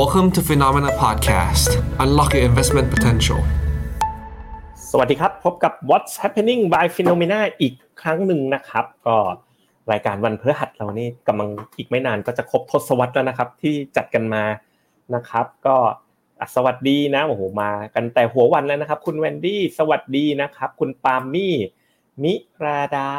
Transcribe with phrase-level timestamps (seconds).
[0.00, 1.68] Welcome to Phenomena Podcast.
[2.04, 3.40] Unlock your investment potential.
[4.90, 9.16] สวัสดีครับ พบกับ What's Happening by Phenomena อีกครั้งหนึ่งนะครับ ก็
[9.92, 14.44] รายการวันพฤหัสเรานี่กำลังอีกไม่นานก็จะครบทศวรรษแล้วนะครับ ที่จัดกันมา
[15.14, 15.76] นะครับ ก็
[16.54, 21.54] สวัสดีนะโอ้โหมากันแต่หัววันแล้วนะครับ คุณแวนดี้สวัสดีนะครับ คุณปาล์มี่
[22.22, 22.34] มิ
[22.64, 23.10] ราดา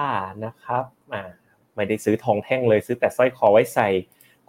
[0.45, 0.83] นะครับ
[1.13, 1.23] อ่า
[1.75, 3.89] ไม่ได้ซื้อทองแท่งเลยซื้อแต่สร้อยคอไว้ใส่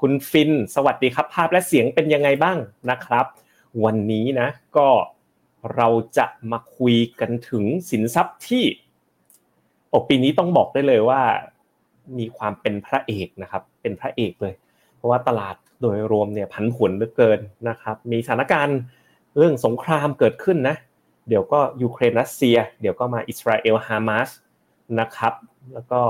[0.00, 2.58] คุณฟิน สวัสดีครับ ภาพและเสียงเป็นยังไงบ้าง
[2.90, 3.26] นะครับ
[3.84, 4.88] วันนี้นะก็
[5.76, 8.64] เราจะมาคุยกันถึงสินทรัพย์ที่
[9.90, 11.20] โอปีนี้ต้องบอกได้เลยว่า
[12.18, 14.54] มีความเป็นพระเอกนะครับ เป็นพระเอกเลย
[14.96, 18.78] เพราะว่าตลาดโดยรวมเนี่ยผันผวนเหลือเกินนะครับ มีสถานการณ์
[19.36, 20.76] เรื่องสงครามเกิดขึ้นนะ
[21.28, 24.28] เดี๋ยวก็ยูเครนรัสเซีย เดี๋ยวก็มาอิสราเอลฮามาส
[25.00, 25.34] นะครับ
[25.72, 26.00] แล้วก็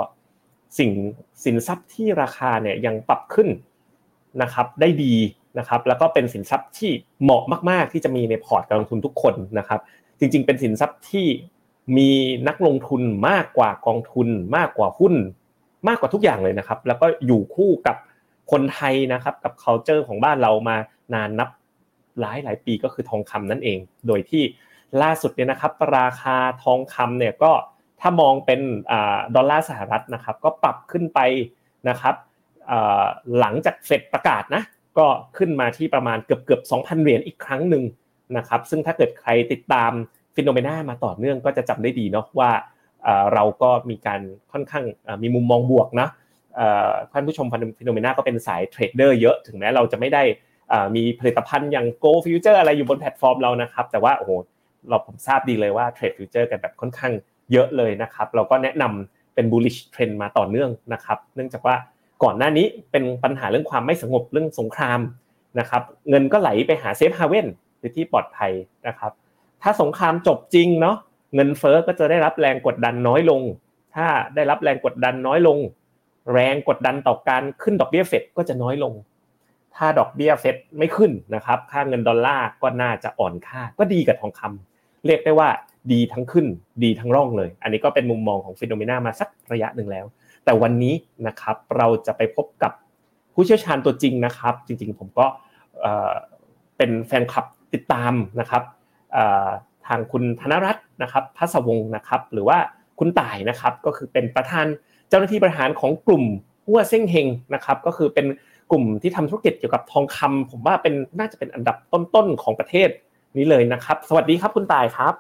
[0.79, 0.91] สิ่ง
[1.45, 3.49] สินทรัพย์ที่ราคาเนี่ยยังปรับขึ้น
[4.43, 5.15] นะครับได้ดี
[5.59, 6.91] นะครับแล้วก็เป็นสินทรัพย์ที่
[7.23, 9.81] เหมาะมาก ๆ ที่จะมีในพอร์ตการลงทุนทุกคนนะครับ
[10.19, 11.27] จริง ๆ เป็นสินทรัพย์ที่
[11.97, 12.11] มี
[12.49, 15.15] นักลงทุนมากกว่ากองทุนมากกว่าหุ้น
[15.89, 17.97] มากกว่าทุกอย่างเลยนะครับ แล้วก็อยู่คู่กับ
[18.53, 20.77] คนไทยนะครับ กับ culture ของบ้านเรามา
[21.15, 21.49] นานนับ
[22.21, 24.43] หลายหลายปีก็คือทองคำนั่นเอง โดยที่
[25.03, 27.53] ล่าสุดเนี่ยนะครับ ราคาทองคำเนี่ยก็
[28.01, 28.61] ถ้ามองเป็น
[29.35, 31.21] ดอลลาร์สหรัฐนะครับ ก็ปรับขึ้นไป
[31.89, 32.15] นะครับ
[33.39, 34.63] หลังจากเฟดประกาศนะ
[34.99, 37.85] ก็ขึ้นมาที่ประมาณเกือบเกือบ2,000 เหรียญอีกครั้งหนึ่ง
[38.37, 39.93] นะครับซึ่งถ้าเกิดใครติดตาม
[40.35, 42.51] Finnomena มาต่อเนื่องก็จะจำได้ดีเนาะว่า
[43.35, 44.21] เราก็มีการ
[44.53, 44.85] ค่อนข้าง
[45.23, 46.09] มีมุมมองบวกนะ
[47.13, 47.47] ท่านผู้ชม
[47.79, 50.23] Finnomena ก็เป็นสาย trader เยอะถึงแม้เราจะไม่ได้
[50.97, 54.31] มีผลิตภัณฑ์อย่าง Gold Futures อะไรอยู่บนแพลตฟอร์มเรานะครับ แต่ว่าโอ้โห
[54.89, 57.13] เราผมทราบดีเลยว่า trade futures กันแบบค่อนข้าง
[57.53, 61.77] เยอะเลยนะครับ เราก็แนะนำเป็น bullish trend มาต่อเนื่องนะครับ เนื่องจากว่า
[62.23, 65.01] ก่อนหน้านี้เป็นปัญหาเรื่องความไม่สงบเรื่องสงคราม
[65.61, 67.47] นะครับ เงินก็ไหลไปหา safe haven
[67.79, 68.53] หรือที่ปลอดภัย
[68.89, 69.13] นะครับ
[69.63, 70.97] ถ้าสงครามจบจริงเนาะ
[71.35, 73.43] เงินเฟ้อก็จะได้รับแรงกดดันน้อยลง
[73.95, 75.59] ถ้าได้รับแรงกดดันน้อยลง
[76.33, 78.93] แรงกดดันต่อการขึ้นดอกเบี้ยเฟดก็จะน้อยลง
[79.77, 85.49] ถ้าดอกเบี้ยเฟดไม่ขึ้นนะครับค่าเงินดอลลาร์ก็น่าจะอ่อนค่าก็ดีกับทองคำเรียกได้ว่า
[85.93, 86.47] ดีทั้งขึ้น
[86.83, 90.07] ดีทั้งร่องเลย อันนี้ก็เป็นมุมมองของฟิโนเมนามาสักระยะหนึ่งแล้ว
[90.47, 90.95] แต่วันนี้
[91.27, 92.73] นะครับเราจะไปพบกับ
[93.35, 95.27] ผู้เชี่ยวชาญตัวจริงนะครับ จริงๆผมก็
[96.77, 98.63] เป็นแฟนคลับติดตามนะครับ
[99.87, 102.59] ทางคุณธนรัตน์นะครับพัศวงศ์นะครับ หรือว่า
[102.99, 104.67] คุณต่ายนะครับก็คือเป็นประธาน
[105.09, 106.25] เจ้าหน้าที่บริหารของกลุ่ม
[106.67, 108.27] หัวเซ้งเฮงนะครับก็คือเป็น
[108.71, 112.89] กลุ่มที่ทำธุรกิจเกี่ยวกับทองคำผมว่าเป็นน่าจะเป็นอันดับต้นๆของประเทศ
[113.37, 115.15] นี้เลยนะครับ สวัสดีครับคุณต่ายครับ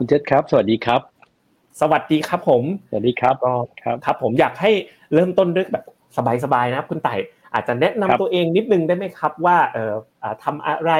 [0.00, 1.11] คุณเจษครับ สวัสดีครับ
[1.80, 4.70] สวัสดีครับผมสวัสดีครับก็ครับครับ ผมอยากให้
[5.14, 5.84] เริ่มต้นด้วยแบบ
[6.44, 7.14] สบายๆนะครับ คุณไต่
[7.54, 9.94] อาจจะแนะนำตัวเองนิดนึงได้ไหมครับ ว่าเอ่อ
[10.44, 10.92] ทำอะไร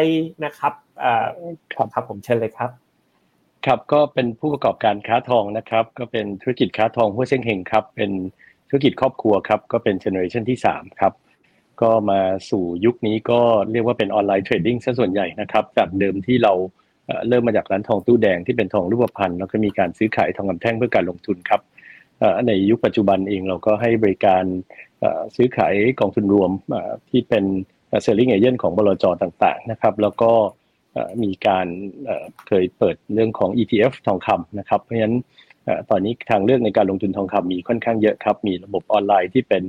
[0.44, 1.26] นะครับเอ่อ
[1.74, 2.70] ครับครับผมเชิญเลยครับ
[3.66, 8.10] ครับก็เป็นผู้ประกอบการค้าทองนะครับ ก็เป็นธุรกิจค้าทองฮั่วเซ่งเฮงครับ เป็น
[8.68, 11.12] ธุรกิจครอบครัวครับ ก็เป็น generation ที่3ครับ
[11.82, 13.40] ก็มาสู่ยุคนี้ก็
[13.72, 16.52] เรียกว่าเป็น online trading ซะส่วนใหญ่นะครับ จากเดิมที่เรา
[17.28, 21.60] เริ่มมาจากร้านทองตู้แดงที่เป็นทองรูปพรรณแล้วก็มีการซื้อขายทองคำแท่งเพื่อการลงทุนครับ
[22.46, 24.44] ในยุคปัจจุบันเองเราก็ให้บริการ
[25.36, 26.50] ซื้อขายกองทุนรวม
[27.10, 27.44] ที่เป็น
[28.02, 30.32] selling agent ของบลจต่างๆนะครับแล้วก็
[31.22, 31.66] มีการ
[32.48, 35.16] เคยเปิดเรื่องของ ETF ทองคำนะครับ เพราะฉะนั้น
[35.90, 39.62] ตอนนี้ทางเลือกในการลงทุนทองคำมีค่อนข้างเยอะครับ มีระบบออนไลน์ที่เป็น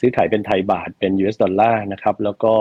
[0.00, 2.54] ซื้อขายเป็นไทยบาทเป็น US ดอลลาร์นะครับ แล้วก็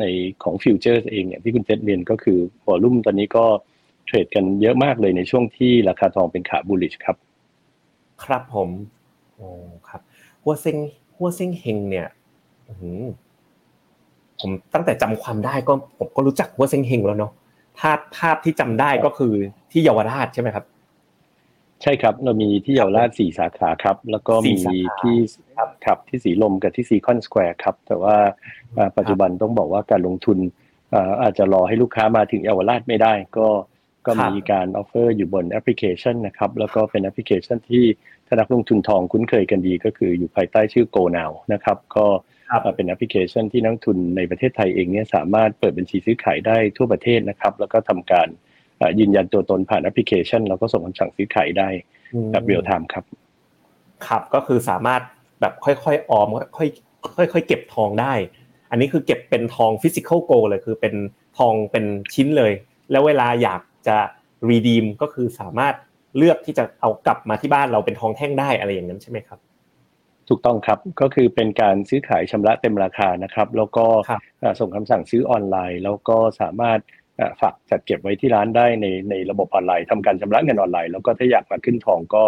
[0.00, 0.04] ใน
[0.42, 3.44] ของฟิวเจอร์เองเนี่ยที่คุณเจษเรียนก็คือ volume ตอนนี้ก็
[4.06, 7.16] trade กันเยอะมากเลยในช่วงที่ราคาทองเป็นขา bullish ครับ
[8.24, 8.68] ครับผม
[9.34, 9.48] โอ้
[9.88, 10.00] ครับ
[10.42, 10.76] ฮั่วเซ่ง
[11.16, 12.08] ฮั่วเซ่งเฮงเนี่ย
[14.40, 17.32] ผมตั้งแต่จำความได้ก็ผมก็รู้จักฮั่วเซ่งเฮงแล้วเนาะ
[17.78, 19.32] ภาพภาพที่จำได้ก็คือ
[19.70, 20.64] ที่เยาวราชใช่ไหมครับ
[21.84, 25.16] ใช่ครับเรามีที่เยาวราชสี่สาขาครับ แล้วก็มีที่
[25.86, 28.16] ครับที่สีลมกับที่ซีคอนสแควร์ครับ แต่ว่า
[28.96, 30.38] ปัจจุบันต้องบอกว่าการลงทุน
[31.22, 33.48] อาจจะรอให้ลูกค้ามาถึงเยาวราชไม่ได้ ก็
[34.06, 37.84] ก็มีการ offer อยู่บนแอปพลิเคชันนะครับ แล้วก็เป็นแอปพลิเคชันที่
[38.26, 42.06] ถ้านักลงทุนทองคุ้นเคยกันดีก็คืออยู่ภายใต้ชื่อ Gold Now นะครับ ก็
[42.74, 48.28] เป็นแอปพลิเคชันที่นักลงทุนในประเทศไทยเองเนี่ยสามารถเปิดบัญชีซื้อขายได้ทั่วประเทศนะครับ แล้วก็ทำการ
[49.00, 51.68] ยืนยันตัวตนผ่านแอปพลิเคชัน แล้วก็ส่งคำสั่งซื้อขายได้
[52.32, 53.04] แบบ real time ครับ
[54.06, 55.02] ครับก็คือสามารถ
[55.40, 58.12] แบบค่อยๆออมค่อยๆค่อยๆเก็บทองได้
[58.70, 60.94] อันนี้คือเก็บเป็นทอง physical gold เลยคือเป็น
[61.38, 61.84] ทองเป็น
[62.14, 62.52] ชิ้นเลย
[62.90, 63.96] แล้วเวลาอยากจะ
[64.48, 65.74] รีดีมก็คือสามารถ
[66.16, 69.38] เลือกที่จะเอากลับมาที่บ้านเราเป็นทองแท่งได้อะไรอย่างนั้นใช่ไหมครับ
[70.28, 74.20] ถูกต้องครับก็คือเป็นการซื้อขายชำระเต็มราคานะครับ แล้วก็ครับ
[74.60, 76.78] ส่งคำสั่งซื้อออนไลน์ แล้วก็สามารถ
[77.40, 82.22] ฝากจัดเก็บไว้ที่ร้านได้ในในระบบออนไลน์ทำการชำระเงินออนไลน์ แล้วก็ถ้าอยากมาขึ้นทองก็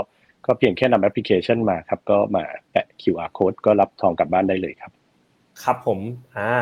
[0.47, 4.93] ก็เพียงแค่นำแอปพลิเคชันมาครับ ก็มาแปะ QR code ก็รับทองกลับบ้านได้เลยครับ
[5.63, 5.99] ครับผม
[6.37, 6.53] อ่า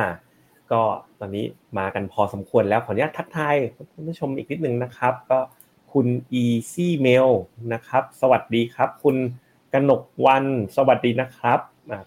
[0.72, 0.80] ก็
[1.20, 1.44] ตอนนี้
[1.78, 3.56] มากันพอสมควรแล้วขออนุญาตทักทาย
[3.92, 5.38] คุณผู้ชมอีกนิดนึงนะครับ ก็
[5.92, 6.06] คุณ
[6.42, 7.30] easy mail
[7.72, 9.16] นะครับ สวัสดีครับ คุณ
[9.72, 10.44] กนกวัน
[10.76, 11.58] สวัสดีนะครับ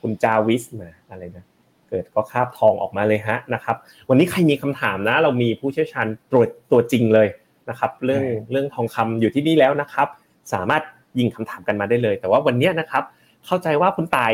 [0.02, 1.46] คุณจาวิสนะอะไรนะ
[1.90, 3.76] เกิดก็คาบทองออกมาเลยฮะนะครับ
[4.10, 7.28] วันนี้ใครมีคำถามนะ เรามีผู้เชี่ยวชาญตัวตัวจริงเลย
[7.70, 10.08] นะครับ เรื่องเรื่องทองคำอยู่ที่นี่แล้วนะครับ
[10.54, 10.84] สามารถ
[11.20, 13.04] ยิงคำถามกันมาได้เลย แต่ว่าวันนี้นะครับ
[13.46, 14.32] เข้าใจว่าคุณตาย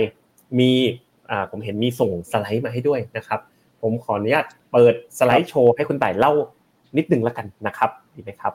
[0.59, 0.71] มี
[1.31, 3.39] อ่าผมเห็นมีส่งสไลด์มาให้ด้วยนะครับ
[3.81, 6.31] ผมขออนุญาตเปิดสไลด์โชว์ให้คุณต่ายเล่า
[6.97, 8.53] นิดนึงแล้วกันนะครับดีไหมครับ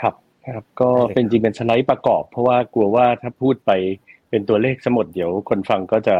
[0.00, 0.14] ครับ
[0.46, 3.70] ครับก็เป็นจริงเป็นสไลด์ประกอบ เพราะว่ากลัวว่าถ้าพูดไป
[4.30, 6.16] เป็นตัวเลขสมดเดี๋ยวคนฟังก็จะ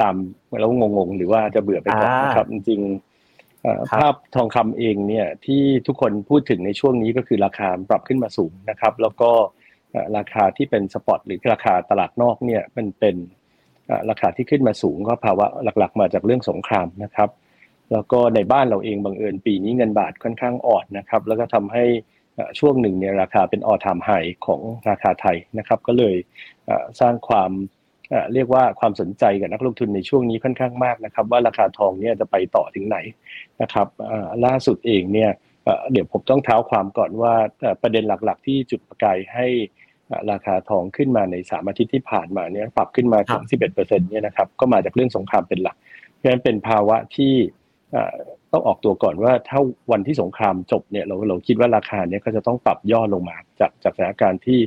[0.00, 0.14] ตาม
[0.60, 2.80] แล้วงงๆ หรือว่าจะเบื่อไปก่อนนะครับ จริง
[3.92, 9.30] ภาพทองคำเองเนี่ยที่ทุกคนพูดถึงในช่วงนี้ก็คือราคาปรับขึ้นมาสูงนะครับ แล้วก็
[10.16, 13.16] ราคาที่เป็นสปอตหรือราคาตลาดนอกเนี่ยมันเป็น
[14.10, 17.30] ราคาที่ขึ้นมาสูงก็ภาวะหลักๆ มาจากเรื่องสงครามนะครับ
[17.92, 21.84] แล้วก็ในบ้านเราเองบังเอิญปีนี้เงินบาทค่อนข้างอ่อนนะครับ แล้วก็ทำให้
[22.58, 24.10] ช่วงหนึ่งเนี่ยราคาเป็นออทามไฮ
[24.46, 26.14] ของราคาไทยนะครับ ก็เลย
[27.00, 27.50] สร้างความ
[28.34, 32.98] เรียกว่าความสนใจกับนักลงทุนในช่วงนี้ค่อนข้างมากนะครับ ว่าราคาทองเนี่ยจะไปต่อถึงไหน
[33.62, 33.86] นะครับ
[34.44, 35.30] ล่าสุดเองเนี่ย
[35.92, 37.34] เดี๋ยวผมต้องเท้าความก่อนว่า
[37.82, 39.46] ประเด็นหลักๆ ที่จุดประกายให้
[40.30, 45.76] ราคาทองขึ้นมาในสามอาทิตย์ที่ผ่านมาเนี่ยปรับขึ้นมาถึง11%เนี่ยนะครับก็มาจากเรื่องสงครามเป็นหลัก
[46.14, 47.34] เพราะฉะนั้นเป็นภาวะที่
[48.52, 49.60] ต้องออกตัวก่อนว่าถ้า
[49.92, 54.60] วันที่สงครามจบเนี่ยเราเราคิดว่าราคาเนี่ยก็จะต้องปรับย่อลงมาจากจากสถานการณ์ที่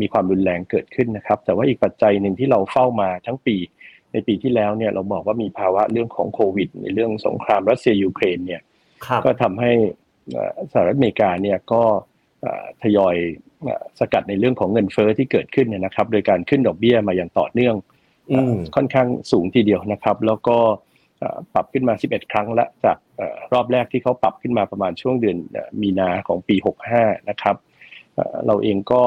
[0.00, 3.56] มีความรุนแรงเกิดขึ้นนะครับ แต่ว่าอีกปัจจัยหนึ่งที่เราเฝ้ามาทั้งปี
[4.12, 8.62] ในปีที่แล้วเนี่ยเราบอกว่ามีภาวะเรื่องของโควิด ในเรื่องสงครามรัสเซียยูเครนเนี่ย
[9.24, 9.72] ก็ทำให้
[10.72, 11.82] สหรัฐอเมริกาเนี่ยก็
[12.82, 13.16] ทยอย
[14.00, 17.74] สกัดในเรื่องของเงินเฟอ้อที่เกิดขึ้นนะครับ โดยการขึ้นดอกเบี้ยมาอย่างต่อเนื่อง
[18.76, 20.58] ค่อนข้างสูงทีเดียวนะครับ แล้วก็
[21.54, 22.96] ปรับขึ้นมา 11 ครั้งละจาก
[23.52, 25.36] รอบแรกที่เขาปรับขึ้นมาประมาณช่วงเดือน
[25.80, 26.56] มีนาของปี
[26.92, 27.56] 65 นะครับ
[28.46, 29.02] เราเองก็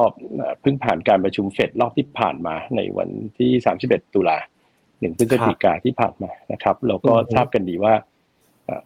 [0.61, 3.51] เพิ่งผ่านการประชุมเฟดรอบที่ผ่านมาในวันที่
[3.83, 4.37] 31 ตุลา
[4.99, 7.93] หนึ่งพฤศจิกาที่ผ่านมานะครับ เราก็ทราบกันดีว่า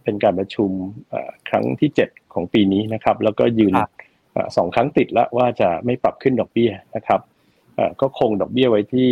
[0.03, 0.69] เป็นการประชุม
[1.49, 3.73] ครั้งที่ 7 ของปีนี้นะครับ แล้วก็ยืน
[4.57, 7.21] สองครั้งติดแล้วว่าจะไม่ปรับขึ้นดอกเบี้ยนะครับ
[8.01, 9.09] ก็คงดอกเบี้ยไว้ที่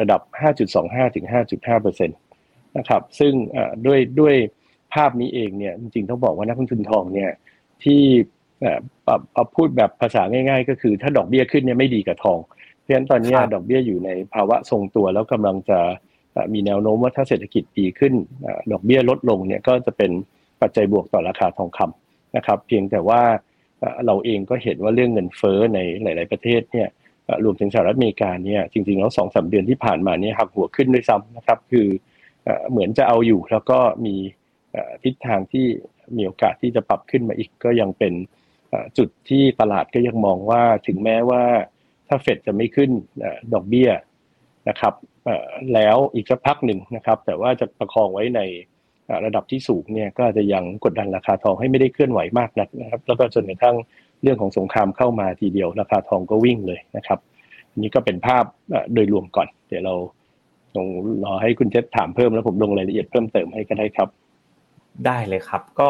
[0.00, 0.20] ระดับ
[0.68, 2.18] 5.25 ถึง 5.5เปอร์เซ็นต์
[2.78, 3.32] นะครับ ซึ่ง
[3.86, 4.34] ด้วยด้วย
[4.94, 7.30] ภาพนี้เองเนี่ยจริงๆต้องบอกว่านักลงทุนทองเนี่ย
[7.84, 8.02] ที่
[9.34, 12.38] เอาพูดแบบภาษาง่าย ๆ ก็คือถ้าดอกเบี้ยขึ้นเนี่ยไม่ดีกับทอง
[12.80, 15.78] เพราะฉะนั้นตอนนี้ดอกเบี้ยอยู่ในภาวะทรงตัวแล้วกำลังจะ
[16.52, 18.14] มีแนวโน้มว่าถ้าเศรษฐกิจดีขึ้น
[18.72, 20.10] ดอกเบี้ยลดลงเนี่ยก็จะเป็น
[20.60, 23.22] ปัจจัยบวกต่อราคาทองคำนะครับ เพียงแต่ว่า
[24.06, 26.88] เราเองก็เห็นว่าเรื่องเงินเฟ้อในหลาย ๆ ประเทศเนี่ย
[27.44, 31.86] รวมถึงสหรัฐอเมริกาเนี่ยจริง ๆ แล้วสองสาเดือนที่ผ่านมาเนี่ยหักหัวขึ้นด้วยซ้ำนะครับ คือ
[32.70, 34.14] เหมือนจะเอาอยู่แล้วก็มี
[35.04, 35.66] ทิศทางที่
[36.16, 38.12] มีโอกาสที่จะปรับขึ้นมาอีกก็ยังเป็น
[38.98, 41.42] จุดที่ตลาดก็ยังมองว่าถึงแม้ว่า
[42.08, 42.90] ถ้าเฟดจะไม่ขึ้น
[43.52, 43.90] ดอกเบี้ย
[44.68, 44.94] นะครับ
[45.74, 48.40] แล้วอีกสักพักหนึ่งนะครับ แต่ว่าจะประคองไว้ใน
[49.24, 53.76] ระดับที่สูงเนี่ยก็จะยังกดดันราคาทองให้ไม่ได้เคลื่อนไหวมากนักนะครับ แล้วก็จนกระทั่ง
[54.22, 57.18] เรื่องของสงครามเข้ามาทีเดียวราคาทองก็วิ่งเลยนะครับ
[57.78, 58.44] นี่ก็เป็นภาพ
[58.94, 59.94] โดยรวมก่อน เดี๋ยวเรา
[60.76, 60.86] ลง
[61.24, 64.08] รอให้คุณเจษถามเพิ่มแล้วผมลงรายละเอียดเพิ่มเติมให้ก็ได้ครับ
[65.06, 65.88] ได้เลยครับ ก็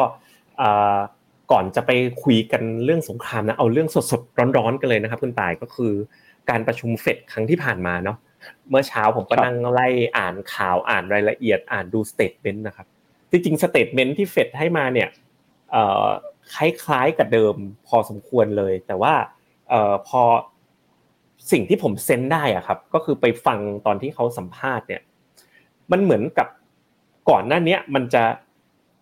[1.51, 1.91] ก่อนจะไป
[2.23, 5.93] คุยกันเรื่องสงครามนะเอาเรื่องสดๆร้อนๆกันเลยนะครับคุณต่ายก็คือ
[6.49, 8.17] การประชุมเฟดครั้งที่ผ่านมาเนาะ
[8.69, 9.87] เมื่อเช้าผมก็นั่งไล่
[10.17, 12.87] อ่านข่าวอ่านรายละเอียดอ่านดู statement นะครับ
[13.31, 15.09] จริงๆ statement ที่เฟดให้มาเนี่ย
[16.55, 17.55] คล้ายๆกับเดิม
[17.87, 19.13] พอสมควรเลย แต่ว่า
[20.07, 20.21] พอ
[21.51, 25.01] สิ่งที่ผม sense ได้อะครับ ก็คือไปฟังตอนที่เขาสัมภาษณ์เนี่ย
[25.91, 26.47] มันเหมือนกับ
[27.29, 28.23] ก่อนหน้านี้มันจะ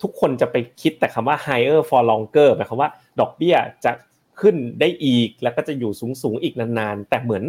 [0.02, 2.90] ทุกคนจะไปคิดแต่คำว่า higher for longer หมายความว่า
[3.20, 3.92] ดอกเบี้ยจะ
[4.42, 7.44] ขึ้นได้อีกแล้วก็จะอยู่สูงสูงอีกนานๆ แต่เหมือน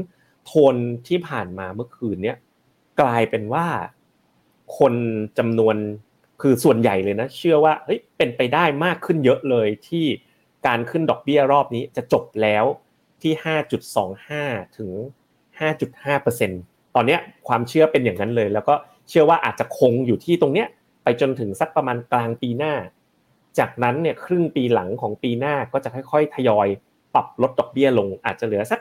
[0.46, 0.74] โทน
[1.08, 2.36] ที่ผ่านมาเมื่อคืนเนี้ย
[3.00, 3.66] กลายเป็นว่า
[4.78, 4.94] คน
[5.38, 5.76] จำนวน
[6.40, 10.04] คือส่วนใหญ่เลยนะ เชื่อว่าเฮ้ยเป็นไปได้มากขึ้นเยอะเลยที่
[10.66, 12.64] การขึ้นดอกเบี้ยรอบนี้จะจบแล้ว
[13.22, 13.32] ที่
[14.06, 14.90] 5.25 ถึง
[15.68, 17.16] 5.5%ตอนนี้
[17.48, 18.74] ความเชื่อเป็นอย่างนั้นเลย แล้วก็
[19.08, 20.68] เชื่อว่าอาจจะคงอยู่ที่ตรงเนี้ย
[21.08, 22.74] ไปจนถึงสักประมาณกลางปีหน้า
[23.58, 26.68] จากนั้นเนี่ยครึ่งปีหลังของปีหน้าก็จะค่อยๆ ทยอย
[27.14, 28.80] ปรับลดดอกเบี้ยลง อาจจะเหลือสัก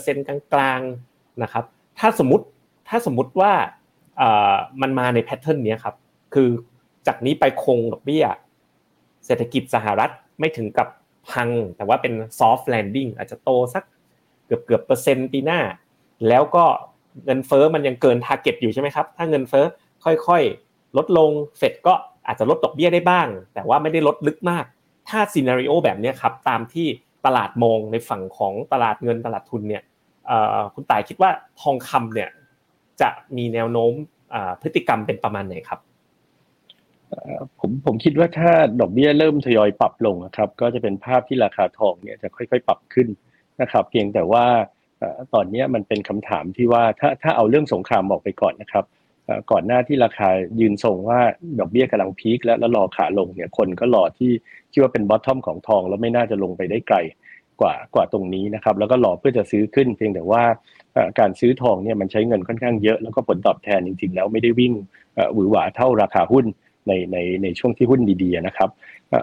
[0.00, 1.64] 4%กลางๆนะครับ
[1.98, 2.44] ถ้าสมมติ
[2.88, 3.52] ถ้าสมมติว่า
[4.80, 5.94] มันมาใน pattern นี้ครับ
[6.34, 6.48] คือ
[7.06, 8.24] จากนี้ไปคงดอกเบี้ย
[9.26, 10.10] เศรษฐกิจสหรัฐ
[10.40, 10.88] ไม่ถึงกับ
[11.30, 13.84] พัง แต่ว่าเป็น soft landing อาจจะโตสัก
[14.46, 15.60] เกือบเกือบเปอร์เซ็นต์ปีหน้า
[16.28, 16.64] แล้วก็
[17.24, 19.64] เงินเฟ้อมันยังเกิน target อยู่ใช่ไหมครับ ถ้าเงินเฟ้อ
[20.04, 21.94] ค่อยๆ ลดลงเฟดก็
[22.26, 24.64] อาจจะลดดอกเบี้ยได้บ้าง แต่ว่าไม่ได้ลดลึกมาก
[25.08, 26.86] ถ้า scenario แบบนี้ครับตามที่
[27.26, 29.82] ตลาดมองในฝั่งของตลาดเงินตลาดทุนเนี่ย
[30.74, 31.30] คุณต่ายคิดว่า
[31.60, 32.28] ทองคำเนี่ย
[33.00, 33.92] จะมีแนวโน้ม
[34.62, 35.80] พฤติกรรมเป็นประมาณไหนครับ
[37.60, 43.08] ผมผมคิดว่าถ้าดอกเบี้ยเริ่มทยอยปรับลงนะครับ ก็จะเป็นภาพที่ราคาทองเนี่ยจะค่อยๆ ปรับขึ้น
[43.60, 44.44] นะครับ เพียงแต่ว่า
[45.34, 48.84] ตอนนี้มันเป็นคำถามที่ว่าถ้าถ้าเอาเรื่องสงครามออกไปก่อนนะครับ
[49.50, 50.28] ก่อนหน้าที่ราคา
[50.60, 51.20] ยืนทรงว่า
[51.58, 54.30] ดอกเบี้ยกำลังพีคแล้วแล้วรอขาลงเนี่ยคนก็รอที่
[54.72, 56.96] คิดว่าเป็นบอททอมของทอง แล้วไม่น่าจะลงไปได้ไกล
[57.60, 60.42] กว่ากว่าตรงนี้นะครับ แล้วก็รอเพื่อจะซื้อขึ้น เพียงแต่ว่า
[61.18, 64.72] การซื้อทองเนี่ยมันใช้เงินค่อนข้างเยอะ แล้วก็ผลตอบแทนจริง ๆ แล้วไม่ได้วิ่ง
[65.34, 66.46] หวือหวาเท่าราคาหุ้น
[66.86, 68.70] ในในในช่วงที่หุ้นดีๆนะครับ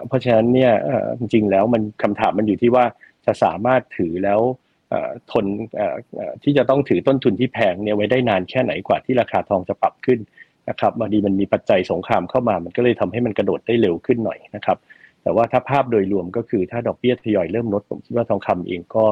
[0.08, 0.72] เพราะฉะนั้นเนี่ย
[1.18, 2.84] จริงๆแล้วมันคำถามมันอยู่ที่ว่า
[3.26, 4.40] จะสามารถถือแล้ว
[5.32, 5.44] ทน
[6.42, 10.18] ที่จะต้องถือต้นทุนที่แพงเนี่ยไว้ได้นานแค่ไหนกว่าที่ราคาทองจะปรับขึ้น
[10.68, 14.78] นะครับบางทีมันมีปัจจัยสงครามเข้ามา มันก็เลยทำให้มันกระโดดได้เร็วขึ้นหน่อยนะครับ
[15.22, 19.04] แต่ว่าถ้าภาพโดยรวมก็คือถ้าดอกเบี้ยทยอยเริ่มลดผมคิดว่าทองคำเองก็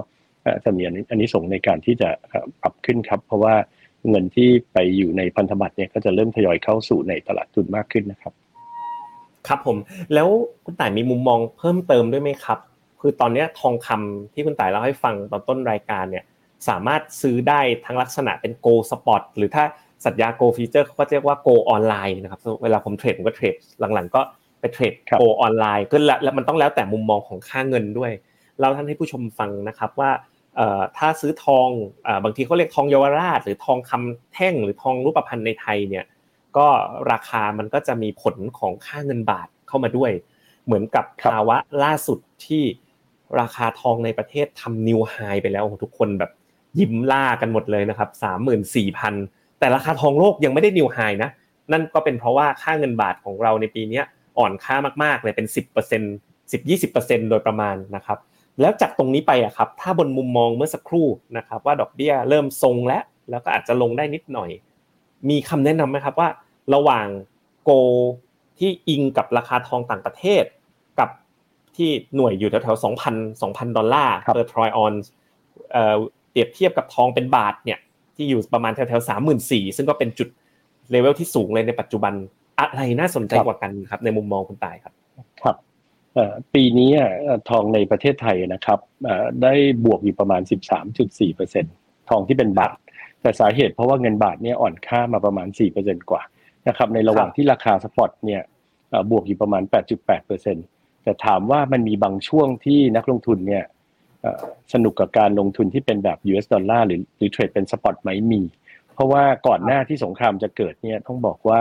[0.64, 2.08] จะมีอันนี้ส่งในการที่จะ
[2.60, 3.54] ปรับขึ้นครับ เพราะว่า
[4.10, 8.32] เงินที่ไปอยู่ในพันธบัตรเนี่ยก็จะเริ่มทยอยเข้าสู่ในตลาดทุนมากขึ้นนะครับ
[9.48, 9.76] ครับผม
[10.14, 10.28] แล้ว
[10.64, 12.58] คุณต่ายมีมุมมองเพิ่มเติมด้วยไหมครับ
[13.08, 16.24] คือตอนนี้ทองคำที่คุณต่ายเล่าให้ฟังตอนต้นรายการเนี่ย
[16.68, 19.64] สามารถซื้อได้ทั้งลักษณะเป็น go spot หรือถ้า
[20.06, 23.54] สัญญา go feature เขาก็เรียกว่า go online นะครับเวลาผมเทรดผมก็เทรด
[23.94, 24.20] หลังๆ ก็
[24.60, 28.12] ไปเทรด go online ก็แล้วมันต้องแล้วแต่มุมมองของค่าเงินด้วย
[28.60, 30.10] เราท่านให้ผู้ชมฟังนะครับว่า
[30.98, 31.68] ถ้าซื้อทอง
[32.24, 36.04] บางทีเขาเรียกทองเยาวราช หรือทองคำแท่งหรือทองรูปพรรณในไทยเนี่ย
[36.56, 36.66] ก็
[37.12, 40.12] ราคามันก็จะมีผลของค่าเงินบาทเข้ามาด้วย
[40.64, 42.64] เหมือนกับภาวะล่าสุดที่
[43.40, 46.30] ราคาทองในประเทศทำนิวไฮไปแล้วทุกคนแบบ
[46.78, 49.14] ยิ้มล่ากันหมดเลยนะครับสามหมื่นสี่พัน
[49.58, 51.30] แต่ราคาทองโลกยังไม่ได้นิวไฮนะ
[51.72, 54.02] นั่นก็เป็นเพราะว่าค่าเงินบาทของเราในปีนี้
[54.38, 56.02] อ่อนค่ามากๆเลยเป็นสิบเปอร์เซ็น
[56.52, 58.18] สิบยี่สิบเปอร์เซ็นโดยประมาณนะครับ
[58.60, 61.06] แล้วจากตรงนี้ไปอะครับถ้าบนมุมมองเมื่อสักครู่
[61.36, 64.50] นะครับว่าดอกเบี้ยเริ่มทรงแล้ว แล้วก็อาจจะลงได้นิดหน่อย
[65.28, 66.28] มีคำแนะนำไหมครับว่า
[66.74, 67.06] ระหว่าง
[67.64, 67.70] โก
[68.58, 70.44] ที่อิงกับราคาทองต่างประเทศ
[71.76, 74.92] ที่หน่วยอยู่แถวๆสองพันสองพัน dollar per troy ounce
[76.30, 77.78] เปรียบเทียบกับทองเป็นบาทเนี่ย
[78.16, 80.28] ที่อยู่ประมาณแถวๆสามหมื่นสี่ซึ่งก็เป็นจุด
[80.90, 82.14] เลเวลที่สูงเลยในปัจจุบัน
[82.58, 84.94] อะไรน่าสนใจกว่ากันครับ ในมุมมองคุณต่ายครับ
[85.42, 85.56] ครับ
[86.54, 86.90] ปีนี้
[87.50, 88.78] ทองในประเทศไทยนะครับ
[89.42, 89.52] ได้
[89.84, 90.42] บวกอยู่ประมาณ
[91.04, 92.76] 13.4%ทองที่เป็นบาท
[93.20, 96.22] แต่สาเหตุเพราะว่าเงินบาทเนี่ยอ่อนค่ามาประมาณ 4%กว่า
[96.68, 98.42] นะครับในระหว่างที่ราคา spot เนี่ย
[99.10, 100.75] บวกอยู่ประมาณ 8.8%
[101.06, 103.64] แต่ถามว่ามันมีบางช่วงที่นักลงทุนเนี่ย
[104.72, 108.42] สนุกกับการลงทุนที่เป็นแบบ US ดอลลาร์หรือหรือ trade เป็น spot ไหมมี
[108.94, 111.60] เพราะว่าก่อนหน้าที่สงครามจะเกิดเนี่ยต้องบอกว่า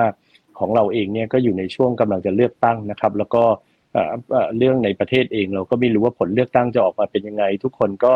[0.60, 3.44] ของเราเองเนี่ยก็อยู่ในช่วงกำลังจะเลือกตั้งนะครับ แล้วก็
[4.58, 8.14] เรื่องในประเทศเองเราก็ไม่รู้ว่าผลเลือกตั้งจะออกมาเป็นยังไง ทุกคนก็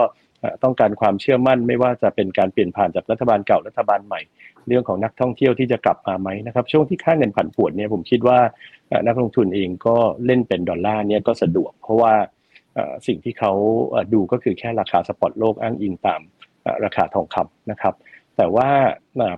[0.63, 4.21] ต้องการความเชื่อมั่น ไม่ว่าจะเป็นการเปลี่ยนผ่านจากรัฐบาลเก่ารัฐบาลใหม่
[4.67, 8.39] เรื่องของนักท่องเที่ยวที่จะกลับมาไหมนะครับ ช่วงที่ค่าเงินผันผวนเนี่ยผมคิดว่า
[9.07, 12.13] นักลงทุนเองก็เล่นเป็นดอลลาร์เนี่ยก็สะดวก เพราะว่า
[13.07, 13.51] สิ่งที่เขา
[14.13, 16.21] ดูก็คือแค่ราคาสปอตโลกอ้างอิงตาม
[16.85, 17.95] ราคาทองคำนะครับ
[18.37, 18.69] แต่ว่า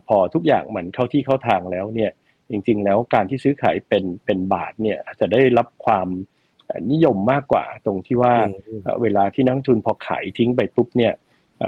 [0.07, 2.11] พอทุกอย่างมันเข้าที่เข้าทางแล้วเนี่ย
[2.49, 6.07] จริงๆ แล้วการที่ซื้อขายเป็นเป็นบาทเนี่ยอาจจะได้รับความ
[6.91, 8.33] นิยมมากกว่าตรงที่ว่า
[9.01, 11.13] เวลาที่นักลงทุนพอขายทิ้งไปปุ๊บเนี่ย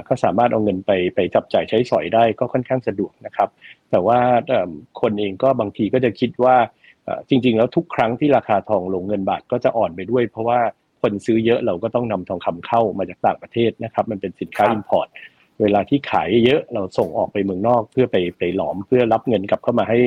[0.08, 3.48] ก็สามารถเอาเงินไปไปจับจ่ายใช้สอยได้ก็ค่อนข้างสะดวกนะครับ
[3.90, 4.18] แต่ว่า
[5.00, 6.56] คนเองก็บางทีก็จะคิดว่า
[7.28, 10.60] จริง ๆ แล้วทุกครั้งที่ราคาทองลงเงินบาทก็จะอ่อนไปด้วย เพราะว่า
[11.02, 15.08] คนซื้อเยอะเราก็ต้องนำทองคำเข้ามาจากต่างประเทศนะครับมันเป็นสินค้า import
[15.60, 19.98] เวลาที่ขายเยอะเราส่งออกไปเมืองนอกเพื่อไปไปหลอมเพื่อรับเงินกลับเข้ามาให้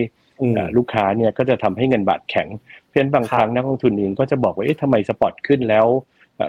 [0.77, 2.47] ลูกค้าเนี่ยก็จะทำให้เงินบาทแข็ง
[2.89, 5.85] เพื่อนบางครั้งนักลงทุนเองก็จะบอกว่าเอ๊ะทำไมสปอตขึ้นแล้ว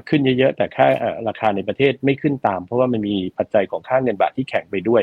[0.08, 0.86] ขึ้นเยอะๆ แต่ค่า
[1.28, 5.02] ราคาในประเทศไม่ขึ้นตาม เพราะว่ามันมีปัจจัยของค่าเงินบาทที่แข็งไปด้วย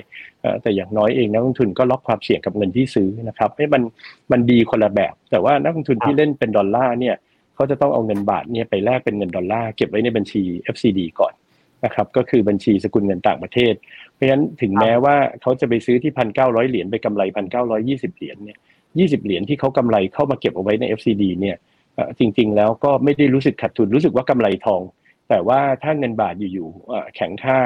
[0.61, 3.83] แต่อย่างน้อยเองนักลงทุนก็ล็อกความเสี่ยงกับเงินที่ซื้อนะครับให้มัน
[4.31, 7.15] มันดีคนละแบบ แต่ว่านักลงทุนที่เล่นเป็นดอลลาร์เนี่ย
[7.55, 10.41] เขาจะต้องเอาเงินบาทเนี่ยไปแลกเป็นเงินดอลลาร์เก็บไว้ในบัญชี
[10.73, 11.33] FCD ก่อน
[11.85, 13.73] นะครับก็คือบัญชีสกุลเงินต่างประเทศ
[14.13, 18.57] เพราะฉะนั้นถึงแม้ว่าเขาจะไปซื้อที่พันเก้าร้อยเหรียญไปกำไรพันเก้าร้อยี่สิบเหรียญเนี่ย
[18.99, 21.57] ยี่สิบเหรียญที่เขากำไรเข้ามาเก็บเอาไว้ใน FCD เนี่ย
[22.19, 24.81] จริง ๆ แล้วก็ไม่ได้รู้สึกขาดทุนรู้สึกว่ากำไรทอง
[25.29, 27.59] แต่ว่าถ้าเงินบาทอยู่ๆแข็งค่า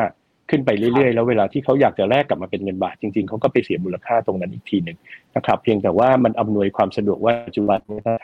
[0.49, 4.97] ขึ้นไปเรื่อยๆ แล้วเวลาที่เขาอยากจะแลกกลับมาเป็นเงินบาทจริงๆเขาก็ไปเสียมูลค่าตรงนั้นอีกทีหนึ่ง
[5.35, 7.79] นะครับ เพียงแต่ว่ามันอำนวยความสะดวกว่าปัจจุบัน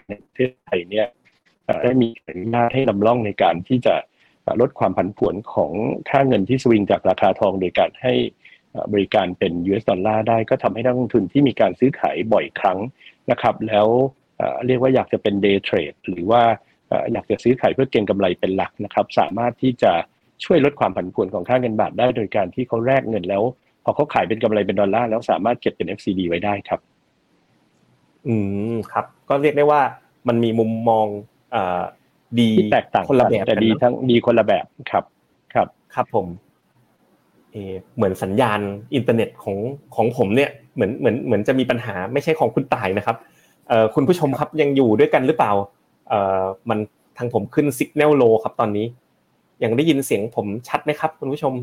[0.07, 1.07] ในประเทศไทยเนี่ย
[1.83, 3.95] ได้มีอนุญาตให้ลำล่องในการที่จะ
[4.61, 5.71] ลดความผันผวนของ
[6.09, 8.13] ค่าเงินที่สวิงจากราคาทองโดยการให้
[8.93, 12.79] บริการเป็น US ดอลลาร์ได้ก็ทำให้นักลงทุนที่มีการซื้อขายบ่อยครั้ง
[13.31, 13.87] นะครับ แล้ว
[14.65, 16.41] เรียกว่าอยากจะเป็น day trade หรือว่า
[17.13, 19.91] อยากจะซื้อขายเพื่อเก็งกำไรเป็นหลักนะครับ สามารถที่จะ
[20.43, 23.43] ช่วยลดความผันผวนของค่าเงินบาทได้โดยการที่เขาแลกเงินแล้ว
[23.83, 26.79] พอเขาขายเป็นกำไรเป็นดอลลาร์แล้วสามารถเก็บเป็น FCD ไว้ได้ครับ
[28.27, 28.35] อื
[28.73, 29.81] มครับ ก็เรียกได้ว่า
[30.27, 31.05] มันมีมุมมอง
[31.55, 31.81] อ่า
[32.39, 35.03] ดีแตกต่างคนละแบบแต่ดีทั้งดีคนละแบบครับ
[35.53, 36.27] ครับ ครับผม
[37.51, 37.57] เอ
[37.95, 38.59] เหมือนสัญญาณ
[38.95, 39.57] อินเทอร์เน็ตของ
[39.95, 43.34] ของผมเนี่ยเหมือนเหมือนเหมือนจะมีปัญหาไม่ใช่ของคุณตายนะครับเอ่อ
[43.95, 45.51] คุณผู้ชมครับยังอยู่ด้วยกันหรือเปล่า
[46.09, 46.79] เอ่อมัน
[47.17, 48.85] ทางผมขึ้นสัญญาณโลครับตอนนี้
[49.63, 51.53] ยังได้ยินเสียงผมชัดไหมครับ คุณผู้ชม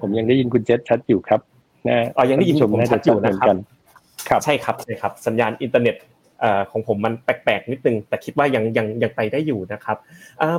[0.00, 1.40] ผมยังได้ยินคุณเจษชัดอยู่ครับ
[1.88, 3.56] นะอ๋อยังได้ยินผมชัดอยู่นะครับ
[4.28, 5.96] ครับ ใช่ครับใช่ครับ สัญญาณอินเทอร์เน็ต
[6.70, 9.96] ของผมมันแปลกๆนิดนึง แต่คิดว่ายังยังยังไปได้อยู่นะครับ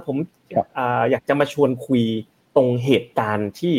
[0.06, 0.16] ผม
[1.12, 2.04] อยากจะมาชวนคุย
[2.56, 3.76] ตรงเหตุการณ์ที่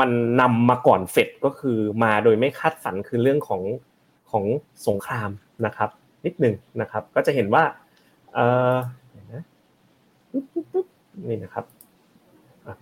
[0.00, 3.60] มันนำมาก่อนเฟดก็คือมาโดยไม่คาดฝันคือเรื่องของ
[4.30, 4.44] ของ
[4.86, 5.30] สงคราม
[5.66, 5.90] นะครับ
[6.24, 7.64] นิดหนึ่งนะครับ ก็จะเห็นว่า
[11.28, 11.64] นี่นะครับ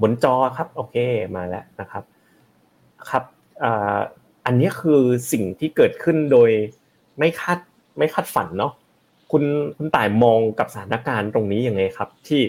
[0.00, 0.96] บนจอครับโอเค
[1.36, 2.04] มาแล้วนะครับ
[3.10, 3.24] ครับ
[4.46, 6.50] อันนี้คือสิ่งที่เกิดขึ้นโดย
[7.18, 7.58] ไม่คาด
[7.98, 8.72] ไม่คาดฝันเนาะ
[9.30, 9.44] คุณ
[9.76, 12.40] คุณต่ายมองกับสถานการณ์ตรงนี้ยังไงครับ ที่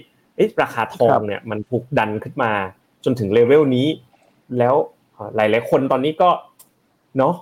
[0.61, 2.51] ราคาทองเนี่ยมันถูกดันขึ้นมา
[3.03, 3.87] จนถึงเลเวลนี้
[4.57, 4.75] แล้ว
[5.35, 6.29] หลาย ๆ คนตอนนี้ก็
[7.17, 7.35] เนาะ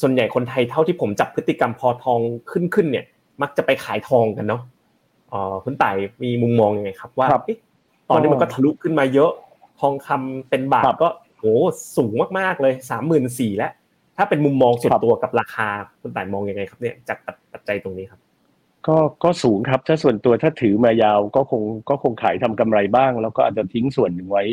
[0.00, 3.04] ส่วนใหญ่คนไทยเท่าที่ผมจับพฤติกรรมพอทองขึ้นขึ้นเนี่ย
[3.42, 4.62] มักจะไปขายทองกันเนาะ
[5.32, 7.28] อ๋อคุณต่ายมีมุมมองยังไงครับ ว่า
[8.10, 9.30] ตอนนี้มันก็ทะลุขึ้นมาเยอะ
[9.80, 11.44] ทองคำเป็นบาทก็โห
[11.96, 13.72] สูงมากๆเลยสามหมื่นสี่แล้ว
[14.16, 15.68] ถ้าเป็นมุมมองส่วนตัวกับราคา
[16.00, 17.18] คุณต่ายมองยังไงครับเนี่ยจาก
[17.52, 18.20] ปัจจัยตรงนี้ครับ
[18.86, 24.44] ก็ก็สูงครับถ้าส่วนตัวถ้าถือมายาวก็คงก็คงขายทำกำไรบ้าง แล้วก็อาจจะทิ้งส่วนหนึ่งไว้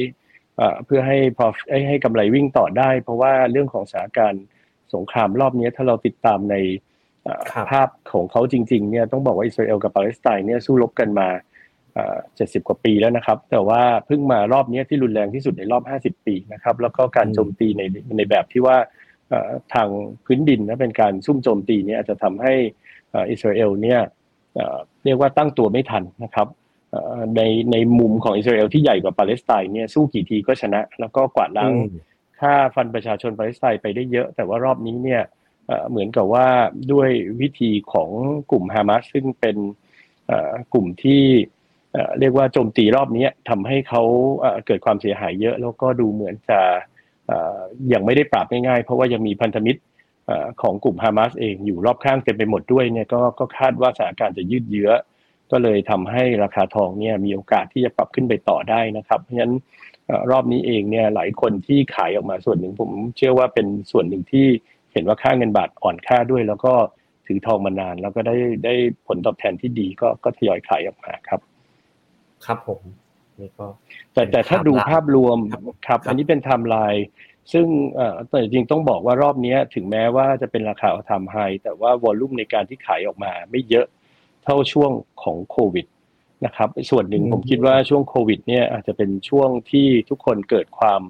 [0.85, 4.45] เพื่อให้พอให้ให้กำไรวิ่งต่อได้ เพราะว่าเรื่องของสถานการณ์
[4.95, 6.55] สงครามรอบนี้ถ้าเราติดตามใน
[7.71, 11.27] ภาพของเขาจริง ๆ เนี่ยต้องบอกว่าอิสราเอลกับปาเลสไตน์เนี่ยสู้รบกันมา
[12.35, 17.81] เจ็ดสิบกว่าปีแล้วนะครับ แต่ว่าเพิ่งมารอบนี้ที่รุนแรงที่สุดในรอบห้าสิบปีนะครับ แล้วก็การโจมตีใน
[18.17, 18.77] ในแบบที่ว่า
[19.73, 19.87] ทาง
[20.25, 22.53] พื้นดินนะเป็นการซุ่มโจมตีเนี่ยอาจจะทำให้
[23.31, 23.99] อิสราเอลเนี่ย
[25.05, 26.47] เรียกว่าตั้งตัวไม่ทันนะครับ
[27.35, 31.71] ในในมุมของอิสราเอลที่ใหญ่กว่าปาเลสไตน์เนี่ยสู้กี่ทีก็ชนะ แล้วก็กวาดล้าง
[32.39, 35.23] ฆ่าฟันประชาชนปาเลสไตน์ไปได้เยอะ แต่ว่ารอบนี้เนี่ย
[35.89, 36.47] เหมือนกับว่า
[36.91, 37.09] ด้วย
[37.41, 38.09] วิธีของ
[38.51, 39.57] กลุ่มฮามาสซึ่งเป็น
[40.73, 41.23] กลุ่มที่
[42.19, 44.03] เรียกว่าโจมตีรอบนี้ทำให้เขา
[44.65, 46.59] เกิดความเสียหายเยอะ แล้วก็ดูเหมือนจะ
[47.93, 49.81] ยังไม่ได้ปราบง่ายๆ เพราะว่ายังมีพันธมิตร
[50.61, 54.91] ของกลุ่มฮามาสเองอยู่รอบข้างเต็มไปหมดด้วยเนี่ยก็ก็คาดว่าสถานการณ์จะยืดเยื้อ
[55.51, 59.55] ก็เลยทำให้ราคาทองเนี่ยมีโอกาสที่จะปรับขึ้นไปต่อได้นะครับ เพราะฉะนั้น
[60.31, 64.47] รอบนี้เองเนี่ยหลายคนที่ขายออกมาส่วนหนึ่งผมเชื่อว่าเป็นส่วนหนึ่งที่
[64.93, 66.73] เห็นว่าค่าเงินบาทอ่อนค่าด้วย แล้วก็
[67.25, 68.73] ถือทองมานาน แล้วก็ได้ได้
[69.07, 71.39] ผลตอบแทนที่ดีก็ก็ทยอยขายออกมาครับ
[72.45, 72.81] ครับผม
[73.39, 73.67] นี่ก็
[74.13, 75.37] แต่แต่ถ้าดูภาพรวม
[75.87, 77.05] ครับ อันนี้เป็นไทม์ไลน์
[77.53, 77.65] ซึ่ง
[78.29, 83.87] แต่จริงต้องบอกว่ารอบนี้ถึงแม้ว่าจะเป็นราคาทำ high แต่ว่า volume ในการที่ขายออกมาไม่เยอะ
[84.43, 84.91] เท่าช่วง
[85.23, 85.85] ของโควิด
[86.45, 91.01] นะครับส่วนหนึ่งผมคิดว่าช่วงโควิดเนี่ยอาจจะเป็นช่วงที่ทุกคนเกิดความ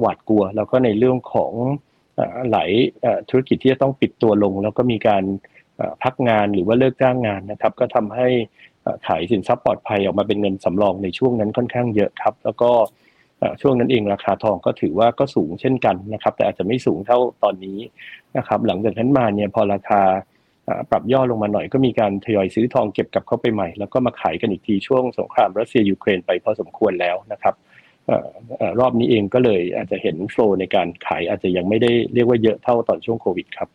[0.00, 1.52] หวาดกลัว แล้วก็ในเรื่องของ
[2.50, 2.70] หลาย
[3.28, 5.24] ธุรกิจที่จะต้องปิดตัวลง แล้วก็มีการ
[6.02, 8.28] พักงานหรือว่าเลิกจ้างงานนะครับ ก็ทำให้
[9.06, 12.70] ขายสินทรัพย์ปลอดภัยออกมาเป็นเงินสำรองในช่วงนั้นค่อนข้างเยอะครับ แล้วก็
[13.62, 17.78] ช่วงนั้นเองราคาทองก็ถือว่าก็สูงเช่นกันนะครับ แต่อาจจะไม่สูงเท่าตอนนี้
[18.36, 20.02] นะครับ หลังจากนั้นมาเนี่ยพอราคา
[20.90, 27.54] ปรับย่อลงมาหน่อยก็มีการทยอยซื้อทองเก็บกลับเข้าไปใหม่ แล้วก็มาขายกันอีกทีช่วงสงครามรัสเซียยูเครนไปพอสมควรแล้วนะครับ
[28.80, 33.68] รอบนี้เองก็เลยอาจจะเห็นโฟลในการขายอาจจะยังไม่ได้เรียกว่าเยอะเท่าตอนช่วงโควิดครับ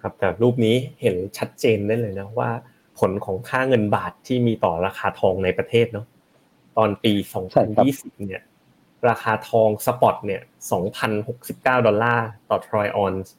[0.00, 2.50] ครับแต่รูปนี้เห็นชัดเจนได้เลยนะว่า
[2.98, 6.06] ผลของค่าเงินบาทที่มีต่อราคาทองในประเทศเนาะ
[6.76, 7.12] ตอนปี
[7.70, 8.42] 2020 เนี่ย
[9.08, 10.42] ราคาทองสปอตเนี่ย
[11.14, 13.34] 2,069 ดอลลาร์ต่อทรอยออนซ์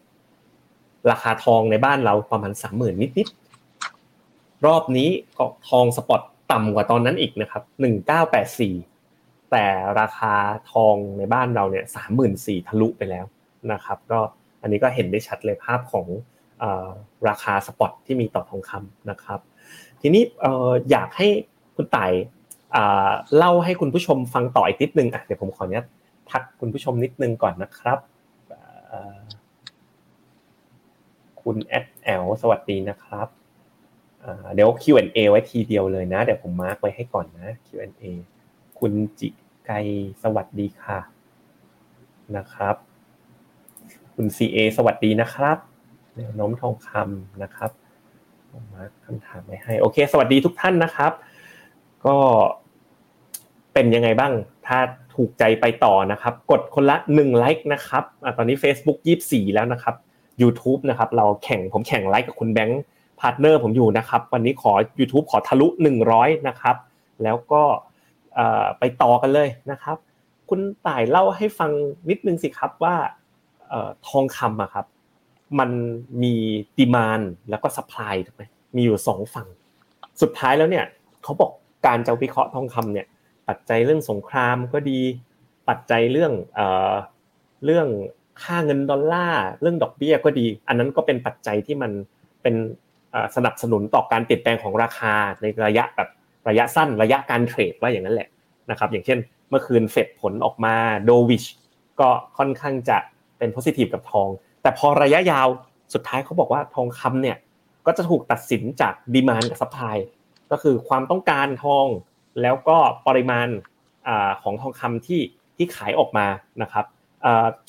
[1.11, 7.63] ราคาทองในบ้านเราประมาณ30,000นิดๆรอบนี้ก็ทอง spot ต่ำกว่าตอนนั้นอีกนะครับ
[7.97, 8.75] 1984แปดสี่
[9.51, 9.65] แต่
[9.99, 10.33] ราคา
[10.71, 11.85] ทองในบ้านเราเนี่ย
[12.25, 13.25] 34,000ทะลุไปแล้ว
[13.71, 14.19] นะครับ ก็
[14.61, 16.07] อันนี้ก็เห็นได้ชัดเลยภาพของ
[17.27, 19.39] ราคา spot ที่มีต่อทองคำนะครับ
[20.01, 20.23] ทีนี้
[20.91, 21.27] อยากให้
[21.75, 22.05] คุณต่าย
[23.37, 25.87] เล่าให้คุณผู้ชมฟังต่ออีกนิดนึงอะเดี๋ยวผมขออนุญาต
[26.31, 27.97] ทักคุณผู้ชมนิดนึงก่อนนะครับ
[31.43, 33.27] คุณแอดแอลสวัสดีนะครับ
[34.53, 38.03] เดี๋ยว Q&A ไว้ทีเดียวเลยนะ เดี๋ยวผมมาร์กไว้ให้ก่อนนะ Q&A
[38.79, 39.29] คุณจิ
[39.65, 39.71] ไก
[40.23, 40.99] สวัสดีค่ะ
[42.37, 42.75] นะครับ
[44.15, 45.57] คุณ CA สวัสดีนะครับ
[46.17, 47.71] แนวโน้มทองคำนะครับ
[48.51, 51.11] ผมมาร์กคำถามไว้ให้ โอเค สวัสดีทุกท่านนะครับ
[52.05, 52.15] ก็
[53.73, 54.33] เป็นยังไงบ้าง
[54.67, 54.79] ถ้า
[55.15, 58.03] ถูกใจไปต่อนะครับ กดคนละหนึ่งไลค์นะครับ
[58.37, 59.95] ตอนนี้ Facebook 24 แล้วนะครับ
[60.41, 62.83] YouTube นะครับเราแข่งผมแข่งไลค์กับคุณแบงค์
[63.19, 65.67] partner ผมอยู่นะครับวันนี้ขอ YouTube ขอทะลุ
[66.07, 66.75] 100นะครับ
[67.23, 67.63] แล้วก็
[68.79, 69.97] ไปต่อกันเลยนะครับ
[70.49, 71.71] คุณต่ายเล่าให้ฟัง
[72.09, 72.95] นิดนึงสิครับว่า
[74.07, 74.85] ทองคำอะครับ
[75.59, 75.69] มัน
[76.23, 76.33] มี
[76.77, 78.43] demand แล้วก็ supply ถูกไหม
[78.75, 79.47] มีอยู่สองฝั่ง
[80.21, 80.85] สุดท้ายแล้วเนี่ย
[81.23, 81.51] เขาบอก
[81.85, 83.07] การจะวิเคราะห์ทองคำเนี่ย
[83.47, 84.99] ปัจจัยเรื่องสงครามก็ดี
[85.69, 86.33] ปัจจัยเรื่อง
[87.65, 87.87] เรื่อง
[88.43, 91.91] ค่าเงินดอลลาร์เรื่องดอกเบี้ยก็ดี อันนั้นก็เป็นปัจจัยที่มัน
[92.41, 92.55] เป็น
[93.35, 96.09] สนับสนุนต่อการเปลี่ยนแปลงของราคาในระยะแบบ
[96.49, 98.29] ระยะสั้นระยะการ trade ว่าอย่างนั้นแหละ
[98.71, 101.43] นะครับอย่างเช่นเมื่อคืนเฟดผลออกมา dovish
[101.99, 102.97] ก็ค่อนข้างจะ
[103.37, 104.27] เป็น positive กับทอง
[104.61, 105.47] แต่พอระยะยาว
[105.93, 107.37] สุดท้ายเขาบอกว่าทองคำเนี่ย
[107.85, 109.97] ก็จะถูกตัดสินจาก demand กับ supply
[110.51, 111.87] ก็คือความต้องการทอง
[112.41, 113.47] แล้วก็ปริมาณ
[114.43, 115.21] ของทองคำที่
[115.57, 116.27] ที่ขายออกมา
[116.61, 116.85] นะครับ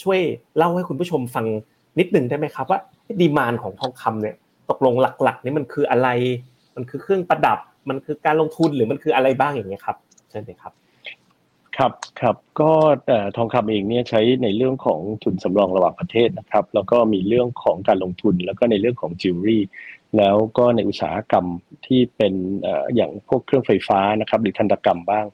[0.03, 0.21] ช่วย
[0.57, 1.47] เล่าให้คุณผู้ชมฟัง
[1.99, 2.81] นิดหนึ่งได้ไหมครับว่า
[3.21, 4.37] ดีมานของทองคำเนี่ย
[4.71, 6.09] ตกลงหลักๆนี่มันคืออะไร
[6.77, 9.97] มันคือเครื่องประดับ มันคือการลงทุนหรือมันคืออะไรบ้างอย่างเงี้ยครับ
[10.31, 10.73] เช่ไหมครับ
[11.77, 12.71] ครับครับก็
[13.37, 19.62] ทองคำเองเนี่ยใช้ในเรื่องของทุนสำรองระหว่างประเทศนะครับ แล้วก็มีเรื่องของการลงทุนแล้วก็ในเรื่องของจิวเวลรี่
[20.19, 21.47] แล้วก็ในอุตสาหกรรม
[21.87, 22.35] ที่เป็น
[22.95, 25.27] อย่างพวกเครื่องไฟฟ้านะครับหรือทันตกรรมบ้าง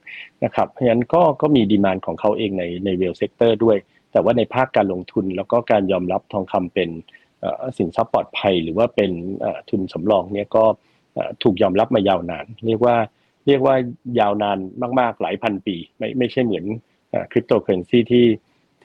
[0.45, 3.77] นะครับเพราะฉะนั้นก็ก็มี demand ของเขาเองในใน real sector ด้วย
[4.13, 6.91] แต่ว่าในภาคการลงทุนแล้วก็การยอมรับทองคำเป็น
[7.79, 9.11] สินทรัพย์ปลอดภัย หรือว่าเป็น
[9.71, 10.65] ทุนสำรองเนี่ยก็
[11.43, 12.97] ถูกยอมรับมายาวนาน เรียกว่า
[13.47, 13.75] เรียกว่า
[14.21, 14.59] ยาวนาน
[15.01, 16.65] มาก ๆ หลายพันปี ไม่ไม่ใช่เหมือน
[17.31, 18.27] คริปโตเคอเรนซีที่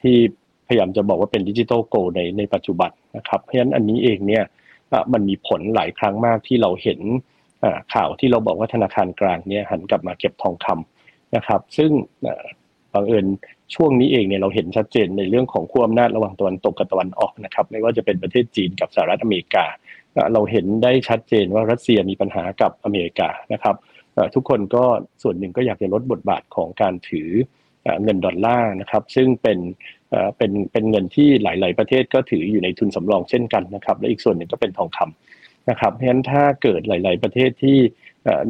[0.00, 0.16] ที่
[0.66, 4.44] พยายามจะบอกว่าเป็น digital gold ในในปัจจุบันนะครับ เพราะฉะนั้นอันนี้เองเนี่ย
[5.12, 7.00] มันมีผลหลายครั้งมากที่เราเห็น
[7.94, 11.90] ข่าวที่เราบอกว่าธนาคารกลางเนี่ยหันกลับมาเก็บทองคำนะครับ ซึ่ง
[12.94, 13.26] บังเอิญ
[13.74, 19.64] ช่วงนี้เองเนี่ยเราเห็นชัดเจนในเรื่องของขั้วอำนาจระหว่างตะวันตกกับตะวันออกนะครับไม่ว่าจะเป็นประเทศจีนกับสหรัฐอเมริกา
[20.32, 23.76] เราเห็นได้ชัดเจนว่ารัสเซียมีปัญหากับอเมริกานะครับ
[24.34, 24.84] ทุกคนก็
[25.22, 27.28] ส่วนหนึ่งก็อยากจะลดบทบาทของการถือ
[28.02, 29.58] เงินดอลลาร์นะครับซึ่งเป็น
[30.36, 37.78] เป็นเป็นเงินที่หลาย ๆ ประเทศก็ถืออยู่ในทุนสำรองเช่นกันนะครับและอีกส่วนหนึ่งก็เป็นทองคำนะครับเพราะฉะนั้นถ้าเกิดหลาย ๆ ประเทศที่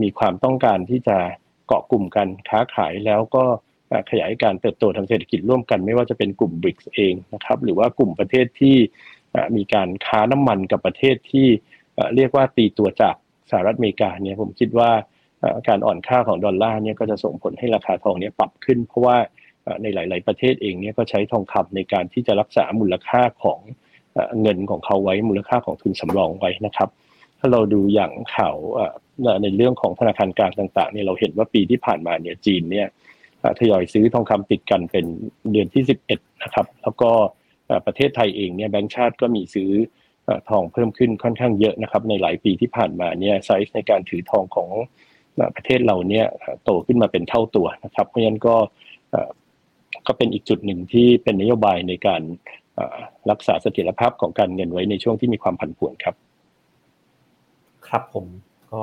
[0.02, 1.18] มีความต้องการที่จะ
[1.66, 3.44] เกาะกลุ่มกันค้าขายแล้วก็
[4.10, 8.76] ขยายการเติบโตทางเศรษฐกิจร่วมกัน ไม่ว่าจะเป็นกลุ่มบริกเองนะครับหรือว่ากลุ่มประเทศที่
[9.56, 11.46] มีการค้าน้ำมันกับประเทศที่
[12.16, 13.14] เรียกว่าตีตัวจาก
[13.50, 14.90] สหรัฐอเมริกาเนี่ยผมคิดว่า
[15.68, 19.16] การอ่อนค่าของดอลลาร์เนี่ยก็จะส่งผลให้ราคาทองเนี่ยปรับขึ้น เพราะว่า
[19.82, 23.58] ในหลาย ๆ ประเทศเองเนี่ยก็ใช้ทองคำในการที่จะรักษามูลค่าของ
[24.40, 26.88] เงินของเขาไว้มูลค่าของทุนสำรองไว้นะครับ
[27.38, 28.56] ถ้าเราดูอย่างข่าว
[29.42, 32.88] ในเรื่องของธนาคารกลางต่าง ๆ เนี่ยเราเห็นว่าปีที่ผ่านมาเนี่ยจีนเนี่ย
[33.58, 35.06] ทยอยซื้อทองคำติดกันเป็น
[35.52, 37.10] เดือนที่ 11 นะครับ แล้วก็
[37.86, 39.70] ประเทศไทยเองเนี่ยแบงก์ชาติก็มีซื้อ
[40.50, 44.70] ทองเพิ่มขึ้นค่อนข้างเยอะนะครับ ในหลายปีที่ผ่านมาเนี่ยไซส์ในการถือทองของ
[45.56, 46.26] ประเทศเราเนี่ย
[46.64, 48.56] โตขึ้นมาเป็นเท่าตัวนะครับ เพราะฉะนั้นก็
[50.06, 52.22] ก็เป็นอีกจุดหนึ่งที่เป็นนโยบายในการ
[53.30, 56.14] รักษาเสถียรภาพของการเงินไว้ในช่วงที่มีความผันผวนครับ
[57.88, 58.26] ครับผม
[58.72, 58.80] ก็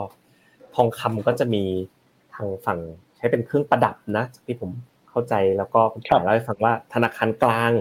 [0.76, 1.64] ทองคำก็จะมี
[2.34, 2.80] ทางฝั่ง
[3.22, 4.70] ช้เป็นเครื่องประดับนะที่ผม
[5.10, 7.72] เข้าใจแล้วก็ผมเล่าให้ฟังว่าธนาคารกลาง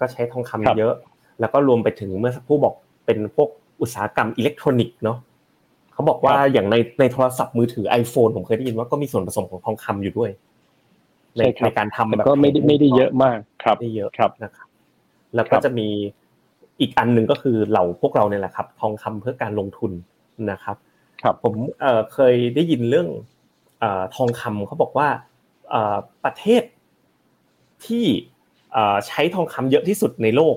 [0.00, 0.94] ก็ใช้ทองคำเยอะ
[1.40, 2.74] แล้วก็รวมไปถึงเมื่อสักครู่บอก
[3.06, 3.48] เป็นพวก
[3.80, 5.18] อุตสาหกรรมอิเล็กทรอนิกส์เนาะ
[5.92, 10.30] เขาบอกว่าอย่างในในโทรศัพท์มือถือ iPhone ผมเคยได้ยินว่าก็มีส่วนผสมของทองคำอยู่ด้วย
[11.36, 14.68] ในในการทำแบบก็ไม่ได้ไม่ได้เยอะมากครับไม่เยอะครับนะครับ
[15.34, 15.88] แล้วก็จะมี
[16.80, 19.92] อีกอันหนึ่งก็คือเหล่าพวกเราเนี่ยแหละครับ ทองคำเพื่อการลงทุน
[20.52, 20.76] นะครับ
[21.22, 23.35] ครับผมเอ่อเคยได้ยินเรื่องเอ่อ
[24.16, 25.08] ทองคำเขาบอกว่า
[25.70, 26.62] เอ่อประเทศ
[27.86, 28.04] ที่
[28.72, 30.56] เอ่อใช้ทองคำเยอะที่สุดในโลก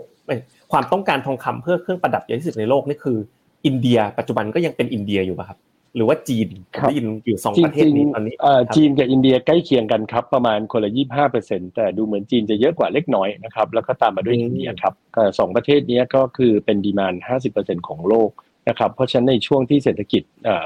[0.71, 3.17] ความต้องการทองคำเพื่อเครื่องประดับเยอะที่สุดในโลกนี่คือ
[3.65, 5.59] อินเดีย ปัจจุบันก็ยังเป็นอินเดียอยู่ป่ะครับ
[5.95, 6.47] หรือว่าจีน
[6.81, 8.35] ได้ยินอยู่สองประเทศนี้ตอนนี้
[8.75, 14.93] จีนกับอินเดียใกล้เคียงกันครับ ประมาณคนละยี่ห้าเปอร์เซ็นแต่ดูเหมือนจีนจะเยอะกว่าเล็กน้อยนะครับ แล้วก็ตามมาด้วยอินเดียครับ
[15.39, 18.29] สองประเทศนี้ก็คือเป็น demand ห้าสิบเปอร์เซ็นของโลก
[18.69, 20.23] นะครับเพราะฉะนั้นในช่วงที่เศรษฐกิจ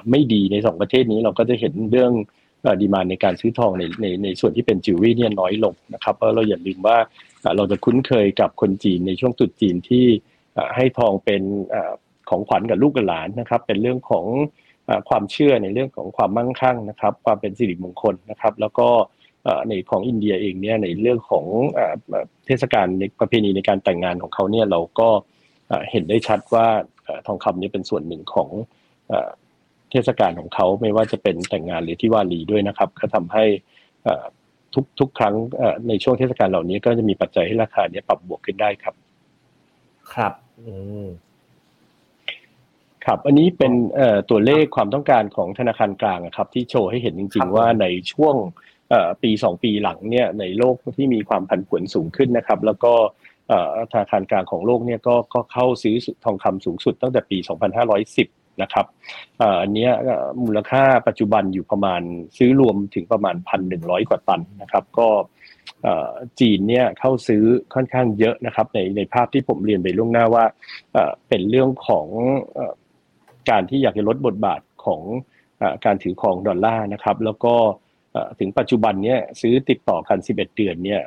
[0.09, 2.11] ไม่ดีในสองประเทศนี้เราก็จะเห็นเรื่อง
[2.81, 6.97] demand ในการซื้อทองในในในส่วนที่เป็นจิวเวลรี่เนี่ยน้อยลงนะครับเพราะเราอย่าลืมว่า
[7.57, 10.05] เราจะคุ้นเคยกับคนจีนในช่วงตรุษจีนที่
[10.75, 11.41] ให้ทองเป็น
[12.29, 14.25] ของขวัญกับลูกกับหลานนะครับ เป็นเรื่องของ
[15.09, 18.87] ความเชื่อในเรื่องของความมั่งคั่งนะครับ ความเป็นสิริมงคลนะครับ แล้วก็
[19.67, 21.45] ในของอินเดียเองเนี่ยในเรื่องของ
[22.45, 25.09] เทศกาลในประเพณีในการแต่งงานของเขาเนี่ยเราก็
[25.91, 26.67] เห็นได้ชัดว่า
[27.27, 28.49] ทองคำนี้เป็นส่วนหนึ่งของ
[29.93, 33.43] เทศกาลของเขาไม่ว่าจะเป็นแต่งงานหรือที่วาลีด้วยนะครับ ก็ทำให้
[34.73, 35.35] ทุกทุกครั้ง
[35.87, 38.95] ในช่วงเทศกาลเหล่านี้ก็จะมีปัจจัยให้ราคาเนี้ยปรับบวกขึ้นได้ครับ
[40.13, 40.73] ครับ อื
[41.05, 41.07] ม
[43.05, 43.73] ครับ อันนี้เป็น
[44.29, 48.35] ตัวเลขความต้องการของธนาคารกลางครับ ที่โชว์ให้เห็นจริง ๆ ว่าในช่วง
[49.23, 52.93] ปีสองปีหลังเนี่ยในโลกที่มีความผันผวนสูงขึ้นนะครับ แล้วก็
[53.91, 57.37] ธนาคารกลางของโลกเนี่ยก็ก็เข้าซื้อทองคำสูงสุดตั้งแต่ปี
[57.93, 58.85] 2510 นะครับ
[59.61, 59.87] อันนี้
[60.43, 62.01] มูลค่าปัจจุบันอยู่ประมาณ
[62.37, 63.35] ซื้อรวมถึงประมาณ
[63.73, 65.07] 1,100 กว่าตันนะครับ ก็
[66.39, 70.45] จีนเนี่ยเข้าซื้อค่อนข้างเยอะนะครับ ในในภาพที่ผมเรียนไปล่วงหน้าว่า
[71.29, 72.07] เป็นเรื่องของ
[73.49, 75.01] การที่อยากจะลดบทบาทของ
[75.85, 77.55] การถือครองดอลลาร์นะครับ แล้วก็
[78.39, 81.01] ถึงปัจจุบันเนี่ยซื้อติดต่อกัน 11 เดือนเนี่ย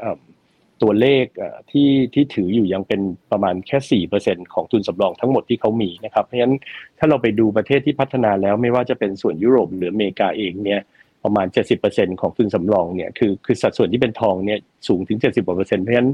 [0.82, 1.24] ตัวเลข
[1.70, 6.56] ที่ที่ถืออยู่ยังเป็นประมาณแค่ 4%ของทุนสำรองทั้งหมดที่เขามีนะครับ เพราะฉะนั้น
[6.98, 10.82] ถ้าเราไปดูประเทศที่พัฒนาแล้วไม่ว่าจะเป็นส่วนยุโรปหรืออเมริกาเองเนี่ย
[11.24, 11.46] ประมาณ
[11.84, 14.58] 70%ของทุนสำรองเนี่ยคือคือสัดส่วนที่เป็นทองเนี่ย
[14.88, 16.10] สูงถึง 70%เพราะฉะนั้น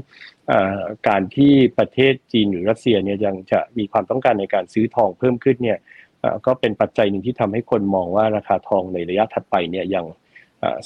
[1.07, 5.77] การที่ประเทศจีนหรือรัสเซียเนี่ยยังจะมีความต้องการในการซื้อทองเพิ่มขึ้นเนี่ย
[6.45, 10.05] ก็เป็นปัจจัยหนึ่งที่ทำให้คนมองว่าราคาทองในระยะถัดไปเนี่ยยัง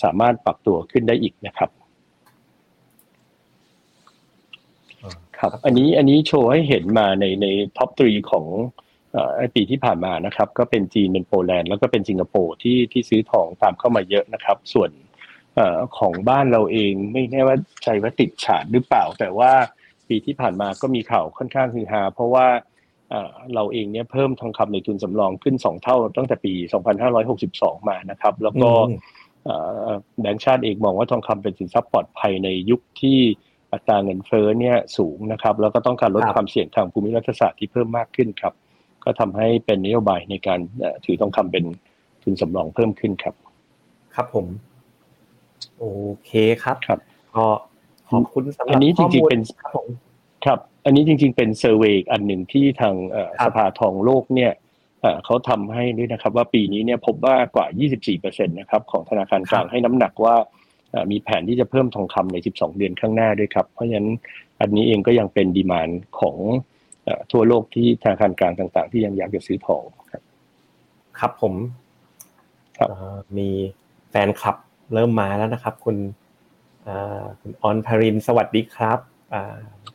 [0.04, 1.70] สามารถปรับตัวขึ้นได้อีกนะครับ
[5.38, 7.48] ครับ อันนี้อันนี้โชว์ให้เห็นมาในใน
[7.78, 8.46] top three ของ
[9.56, 14.92] ปีที่ผ่านมานะครับ ก็เป็นจีนเป็นโปแลนด์แล้วก็เป็นสิงคโปร์ที่ที่ซื้อทองตามเข้ามาเยอะนะครับ ส่วน
[15.98, 19.52] ของบ้านเราเองไม่แน่ว่าใจว่าติดฉาดหรือเปล่า แต่ว่า
[20.08, 22.48] ปีที่ผ่านมาก็มีข่าวค่อนข้างฮือฮาเพราะว่า
[23.56, 26.54] เราเองเนี่ยเพิ่มทองคำในทุนสำรองขึ้น 2 เท่าตั้งแต่ปี
[27.22, 28.70] 2562 มานะครับ แล้วก็
[30.22, 33.20] แบงก์ชาติเองมองว่าทองคำเป็นสินทรัพย์ปลอดภัยในยุคที่
[33.74, 38.54] อัตราเงินเฟ้อเนี่ยสูงนะครับ แล้วก็ต้องการลดความเสี่ยงทางภูมิรัฐศาสตร์ที่เพิ่มมากขึ้นครับ
[39.04, 40.60] ก็ทำให้เป็นนโยบายในการ
[41.06, 41.66] ถือทองคำเป็น
[42.24, 43.36] ทุนสำรองเพิ่มขึ้นครับ
[44.16, 44.46] ครับผม
[45.78, 45.86] โอ
[46.26, 46.32] เค
[46.64, 47.00] ครับครับ
[47.36, 47.46] ก็
[48.10, 49.88] ขอบคุณสำหรับอันนี้จริงๆเป็นครับผม
[50.46, 52.96] ครับ อันนี้จริง ๆ เป็นเซอร์เวยอันหนึ่งที่ทาง
[53.44, 54.54] สภาทองโลกเนี่ย
[55.26, 57.68] เขาทำให้ด้วยนะครับ ว่าปีนี้เนี่ยพบว่ากว่า
[58.08, 60.36] 24%นะครับของธนาคารกลางให้น้ำหนักว่า
[61.12, 64.10] มีแผนที่จะเพิ่มทองคำใน 12 เดือนข้างหน้าด้วยครับ เพราะฉะนั้น
[64.60, 66.38] อันนี้เองก็ยังเป็นดีมานของ
[67.32, 70.22] ทั่วโลกที่ธนาคารกลางต่างๆ ที่ยังอยากจะซื้อทองครับ
[71.20, 71.54] ครับผม
[72.78, 72.90] ครับ
[73.38, 73.50] มี
[74.10, 74.56] แฟนคลับ
[74.94, 75.98] เริ่มมาแล้วนะครับ คุณ
[77.42, 79.00] คุณออนพารินสวัสดีครับ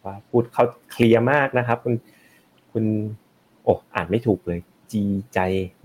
[0.04, 1.94] ว่าพูดเขาเคลียร์มากนะครับ คุณ
[2.72, 2.84] คุณ
[3.62, 4.60] โอ้อ่านไม่ถูกเลย
[4.92, 5.38] จีใจ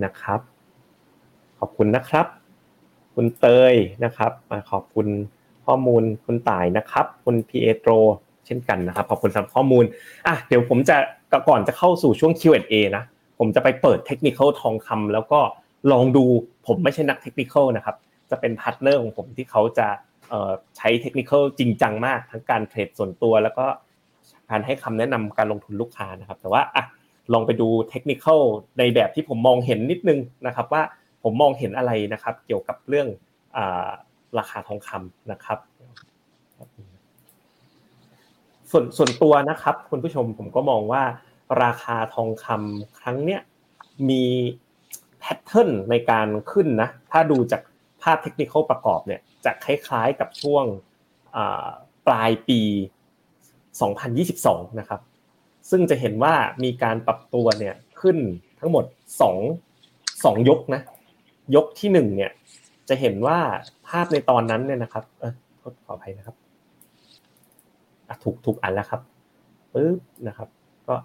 [0.04, 0.40] นะครับ
[1.60, 2.26] ขอบคุณนะครับ
[3.20, 3.76] คุณต่าย
[4.06, 5.08] นะครับมาขอบคุณ
[5.66, 7.92] ข้อมูลคุณต่ายนะครับ คุณพีเอโตร
[8.46, 9.86] เช่นกันนะครับ ขอบคุณสำหรับข้อมูล
[10.28, 10.98] อะเดี๋ยวผมจะ
[11.50, 13.04] ก่อนจะเข้าสู่ช่วง Q&A นะ
[13.40, 15.40] ผมจะไปเปิดเทคนิคทองคำแล้วก็
[15.92, 16.26] ลองดู
[16.68, 17.96] ผมไม่ใช่นักเทคนิคนะครับ
[18.30, 19.88] จะเป็น partner ของผมที่เขาจะ
[20.78, 23.66] ใช้เทคนิคจริงจังมาก ทั้งการ trade ส่วนตัว แล้วก็
[24.50, 26.84] การให้คำแนะนำการลงทุนลูกค้านะครับ แต่ว่าอะ
[27.34, 28.26] ลองไปดูเทคนิค
[28.80, 30.84] ในแบบที่ผมมองเห็นนิดนึงนะครับว่า
[31.30, 33.08] ผมมองเห็นอะไรนะครับ เกี่ยวกับเรื่อง
[34.38, 35.60] ราคาทองคำนะครับ
[38.72, 41.04] ส่วนส่วนตัวนะครับ คุณผู้ชมผมก็มองว่า
[41.64, 43.42] ราคาทองคำครั้งเนี้ย
[44.10, 44.24] มี
[45.20, 47.62] แพทเทิร์นในการขึ้นนะ ถ้าดูจาก
[48.02, 50.66] ภาพเทคนิคประกอบเนี่ยจะคล้ายๆกับช่วง
[52.08, 52.62] ปลายปี
[54.30, 55.02] 2022 นะครับ
[55.70, 58.18] ซึ่งจะเห็นว่ามีการปรับตัวเนี่ยขึ้น
[58.60, 58.86] ทั้งหมด
[59.64, 60.82] 2 2 ยกนะ
[61.56, 62.32] ยกที่1เนี่ย
[62.90, 63.38] จะเห็นว่า
[63.88, 65.34] ภาพในตอนนั้นเนี่ยนะครับ เออ
[65.86, 66.36] ขออภัยนะครับ
[68.24, 69.02] ถูกถูกอันแล้วครับ
[69.74, 70.50] ปึ๊บนะครับ
[70.88, 70.96] ก็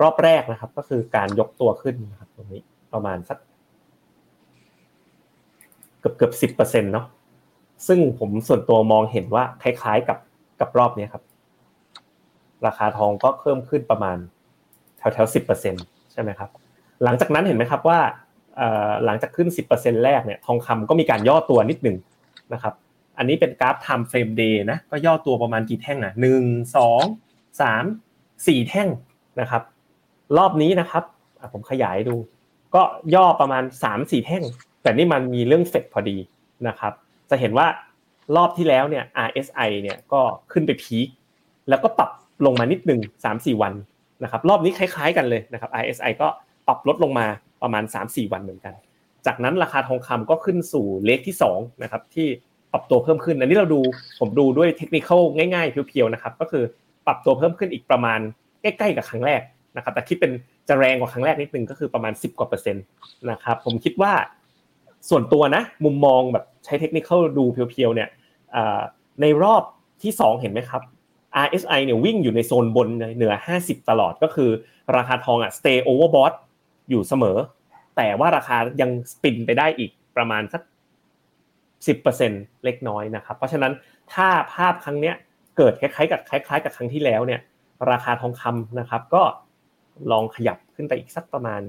[0.00, 2.60] รอบแรกนะครับ ก็คือการยกตัวขึ้นนะครับ ตรงนี้
[2.92, 3.38] ประมาณสัก
[6.00, 7.06] เกือบเกือบสิบเปอร์เซ็นต์เนาะ
[7.86, 10.18] ซึ่งผมส่วนตัวมองเห็นว่าคล้ายๆกับ
[10.60, 11.22] กับรอบนี้ครับ
[12.66, 14.16] ราคาทองก็เพิ่มขึ้นประมาณ
[14.98, 15.74] แถวๆสิบเปอร์เซ็น
[16.12, 16.50] ใช่ไหมครับ
[17.04, 17.98] หลังจากนั้นเห็นไหมครับว่า
[19.04, 21.96] หลังจากขึ้นสิบเปอร์เซ็นแรกเนี่ยทองคำก็มีการย่อตัวนิดหนึ่ง
[22.52, 22.74] นะครับ
[23.18, 26.44] อันนี้เป็นกราฟ time frame day นะก็ย่อตัวประมาณกี่แท่งอะหนึ่ง
[26.76, 27.02] สอง
[27.60, 27.84] สาม
[28.46, 28.88] สี่แท่ง
[29.40, 29.62] นะครับ
[30.38, 31.04] รอบนี้นะครับ
[31.52, 32.16] ผมขยายดู
[32.74, 32.82] ก็
[33.14, 34.42] ย่อประมาณสามสี่แท่ง
[34.82, 36.16] แต่นี่มันมีเรื่องเฟดพอดี
[36.68, 36.92] นะครับ
[37.30, 37.66] จะเห็นว่า
[38.36, 40.20] รอบที่แล้วเนี่ย RSI เนี่ยก็
[40.52, 41.08] ขึ้นไปพีค
[41.68, 42.10] แล้วก็ปรับ
[42.46, 43.72] ลงมานิดหนึ่งสามสี่วัน
[44.22, 46.28] นะครับ รอบนี้คล้ายๆกันเลยนะครับ RSI ก็
[46.66, 47.26] ปรับลดลงมา
[47.62, 48.74] ประมาณ 3-4 วันเหมือนกัน
[49.26, 52.28] จากนั้นราคาทองคำก็ขึ้นสู่เลขที่2นะครับที่
[52.72, 53.80] ปรับตัวเพิ่มขึ้นอันนี้เราดู
[54.20, 56.64] ผมดูด้วยเทคนิคง่ายๆเพียวๆนะครับก็คือ
[57.06, 58.20] ปรับตัวเพิ่มขึ้นอีกประมาณ
[58.62, 59.42] ใกล้ๆกับครั้งแรก
[59.76, 60.32] นะครับแต่คิดเป็น
[60.68, 62.84] จะแรงกว่าครั้งแรกนิดนึงก็คือประมาณ 10กว่าเปอร์เซ็นต์
[63.30, 64.12] นะครับผมคิดว่า
[65.08, 68.08] ส่วนตัวนะมุมมองแบบใช้เทคนิคดูเพียวๆเนี่ย
[69.20, 69.62] ในรอบ
[70.02, 70.82] ที่ 2 เห็นไหมครับ
[71.44, 74.50] RSI เนี่ยวิ่งอยู่ในโซนบนเหนือ 50 ตลอดก็คือ
[74.96, 76.34] ราคาทองอะ stay overbought
[76.90, 77.36] อยู่เสมอ
[77.96, 80.62] แต่ว่าราคายังสปินไปได้อีกประมาณสัก
[81.82, 83.72] 10%เล็กน้อยนะครับ เพราะฉะนั้น
[84.12, 85.14] ถ้าภาพครั้งเนี้ย
[85.56, 87.40] เกิดคล้ายๆกับคล้าย ๆ กับครั้งที่แล้วเนี่ย
[87.90, 89.22] ราคาทองคำนะครับ ก็
[90.12, 91.62] ลองขยับขึ้นไปอีกสักประมาณ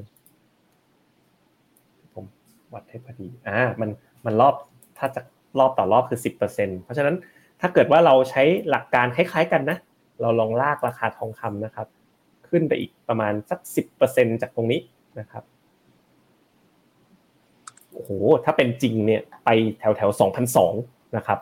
[2.13, 2.25] ผม
[2.73, 3.89] วัดให้พอดีอ่ามัน
[4.25, 4.55] มันรอบ
[4.97, 5.21] ถ้าจะ
[5.59, 7.15] รอบต่อรอบคือ 10%เพราะฉะนั้น
[7.61, 9.77] ถ้าเกิดว่าเราใช้หลักการคล้าย ๆ กันนะ
[10.21, 11.87] เราลองลากราคาทองคำนะครับ
[12.49, 14.79] ขึ้นไปอีกประมาณสักสิบเปอร์เซ็นจากตรงนี้
[15.19, 15.43] นะครับ
[17.93, 18.09] โอ้โห
[18.45, 19.49] ถ้าเป็นจริงเนี่ยไป
[19.79, 20.73] แถวแถวสองพันสอง
[21.17, 21.39] นะครับ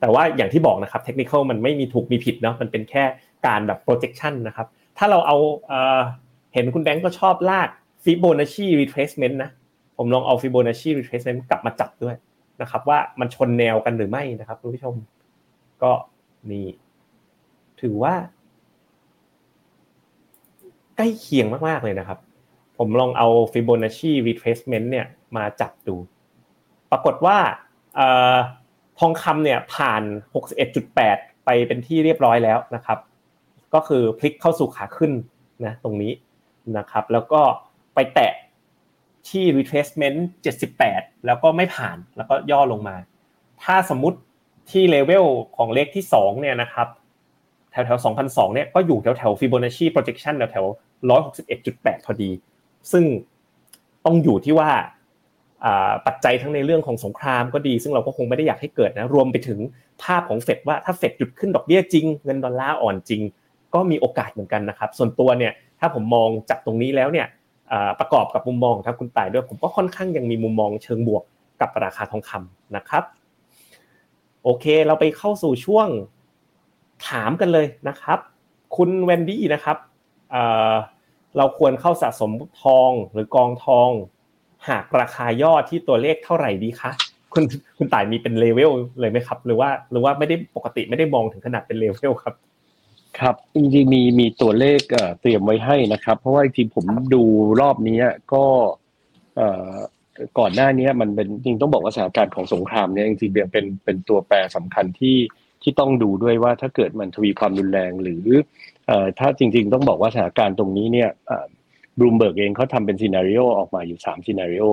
[0.00, 3.04] แต่ว่าอย่างที่บอกนะครับเทคนิคมันไม่มีถูกมีผิดเนาะมันเป็นแค่
[3.46, 4.66] การแบบ projection นะครับ
[4.98, 5.36] ถ้าเราเอา
[6.54, 7.68] เห็นคุณแบงก์ก็ชอบลาก
[8.04, 9.50] Fibonacci retracement นะ
[9.96, 12.16] ผมลองเอา Fibonacci retracement กลับมาจับด้วย
[12.62, 14.94] นะครับว่ามันชนแนวกันหรือไม่นะครับคุณผู้ชม
[15.82, 15.92] ก็
[16.50, 16.66] นี่
[17.80, 18.14] ถือว่า
[20.96, 22.18] ใกล้เคียงมากๆเลยนะครับ
[22.82, 25.96] ผมลองเอา Fibonacci retracement เนี่ยมาจับดู
[26.90, 27.38] ปรากฏว่า
[28.98, 30.02] ทองคำเนี่ยผ่าน
[30.74, 32.98] 61.8 ไปเป็นที่เรียบร้อยแล้วนะครับ
[33.74, 35.12] ก็คือพลิกเข้าสู่ขาขึ้น
[35.64, 36.12] นะตรงนี้
[36.78, 37.40] นะครับ แล้วก็
[37.94, 38.32] ไปแตะ
[39.28, 40.18] ที่ retracement
[40.74, 42.96] 78 แล้วก็ไม่ผ่านแล้วก็ย่อลงมา
[43.62, 44.18] ถ้าสมมุติ
[44.70, 46.88] ที่เลเวลของเลขที่2เนี่ยนะครับ
[47.70, 50.66] แถวแถว2002เนี่ยก็อยู่แถวแถว Fibonacci projection แถวแถว
[51.36, 52.30] 161.8 พอดี
[52.92, 53.04] ซึ่ง
[54.06, 54.70] ต้องอยู่ที่ว่า
[56.06, 59.58] ปัจจัยทั้งในเรื่องของสงครามก็ดี ซึ่งเราก็คงไม่ได้อยากให้เกิดนะรวมไปถึง
[60.02, 63.22] ภาพของเฟดว่าถ้าเฟดหยุดขึ้นดอกเบี้ยจริงเงินดอลลาร์อ่อนจริง
[63.74, 67.26] ก็มีโอกาสเหมือนกันนะครับ ส่วนตัวเนี่ยถ้าผมมองจากตรงนี้แล้วเนี่ย
[68.00, 71.22] ประกอบกับมุมมองครับคุณต่ายด้วยผมก็ค่อนข้างยังมีมุมมองเชิงบวก
[71.60, 73.04] กับราคาทองคำนะครับ
[74.44, 75.88] โอเคเราไปเข้าสู่ช่วง
[77.08, 78.18] ถามกันเลยนะครับ
[78.76, 79.76] คุณเวนดี้นะครับ
[81.36, 82.30] เราควรเข้าสะสม
[82.62, 83.90] ทองหรือกองทุนทอง
[84.68, 86.90] หากราคาย่อที่ตัวเลขเท่าไหร่ดีคะ
[87.32, 87.44] คุณ
[87.76, 92.34] คุณต่ายมีเป็นเลเวลเลยไหมครับ หรือว่าหรือว่าไม่ได้ปกติไม่ได้มองถึงขนาดเป็นเลเวลครับ
[93.18, 94.80] ครับจริงๆมีมีตัวเลข
[95.20, 97.22] เตรียมไว้ให้นะครับ เพราะว่าจริงๆผมดู
[97.60, 97.98] รอบนี้
[98.32, 98.44] ก็
[100.38, 105.16] ก่อนหน้านี้มันเป็นจริงต้องบอกว่าสถานการณ์ของสงครามเนี่ยจริงๆเป็นเป็นตัวแปรสำคัญที่
[105.62, 108.24] ที่ต้องดูด้วยว่าถ้าเกิดมันทวีความรุนแรงหรือ
[109.18, 111.10] ถ้าจริงๆต้องบอกว่าสถานการณ์ตรงนี้เนี่ย
[111.98, 114.64] บลูมเบิร์กเองเขาทำเป็น scenario ออกมาอยู่3 scenario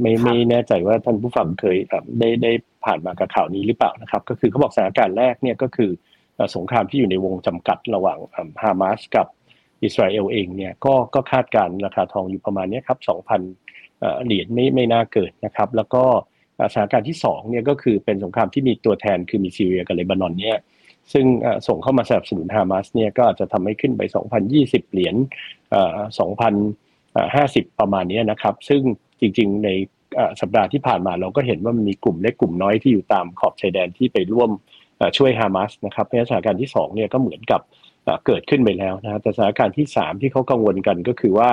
[0.00, 1.76] ไม่ไม่แน่ใจว่าท่านผู้ฟังเคย
[2.18, 2.52] ได้ได้
[2.84, 5.90] ผ่านมากับข่าวนี้หรือเปล่านะครับ ก็คือเขาบอกสถานการณ์แรกเนี่ยก็คือ
[6.56, 8.18] สงครามที่อยู่ในวงจำกัดระหว่าง
[8.62, 9.26] ฮามาสกับ
[9.84, 12.98] อิสราเอลเองเนี่ยก็ก็คาดการณ์ราคาทองอยู่ประมาณนี้ครับ
[13.62, 16.04] 2,000เหรียญไม่ไม่น่าเกิดนะครับ แล้วก็
[16.72, 20.58] สถานการณ์ที่2เนี่ยก็คือเป็นสงครามที่มีตัวแทนคือมีซีเรียกับเลบานอนเนี่ย
[21.12, 21.26] ซึ่ง
[21.68, 24.02] ส่งเข้ามาสนับสนุนฮามาสเนี่ยก็อาจจะทำให้ขึ้นไป
[24.46, 25.14] 2,020 เหรียญ
[26.86, 28.80] 2,050 ประมาณนี้นะครับ ซึ่ง
[29.20, 29.70] จริงๆใน
[30.40, 34.50] สัปดาห์ที่ผ่านมาเราก็เห็นว่ามีกลุ่มเล็กกลุ่มน้อยที่อยู่ตามขอบชายแดนที่ไปร่วม
[35.16, 37.60] ช่วยฮามาสนะครับในสถานการณ์ที่2เนี่ยก็เหมือนกับ
[38.26, 41.50] เกิดขึ้นไปแล้วนะแต่สถานการณ์ที่ 3 ที่เขากังวลกันก็คือว่า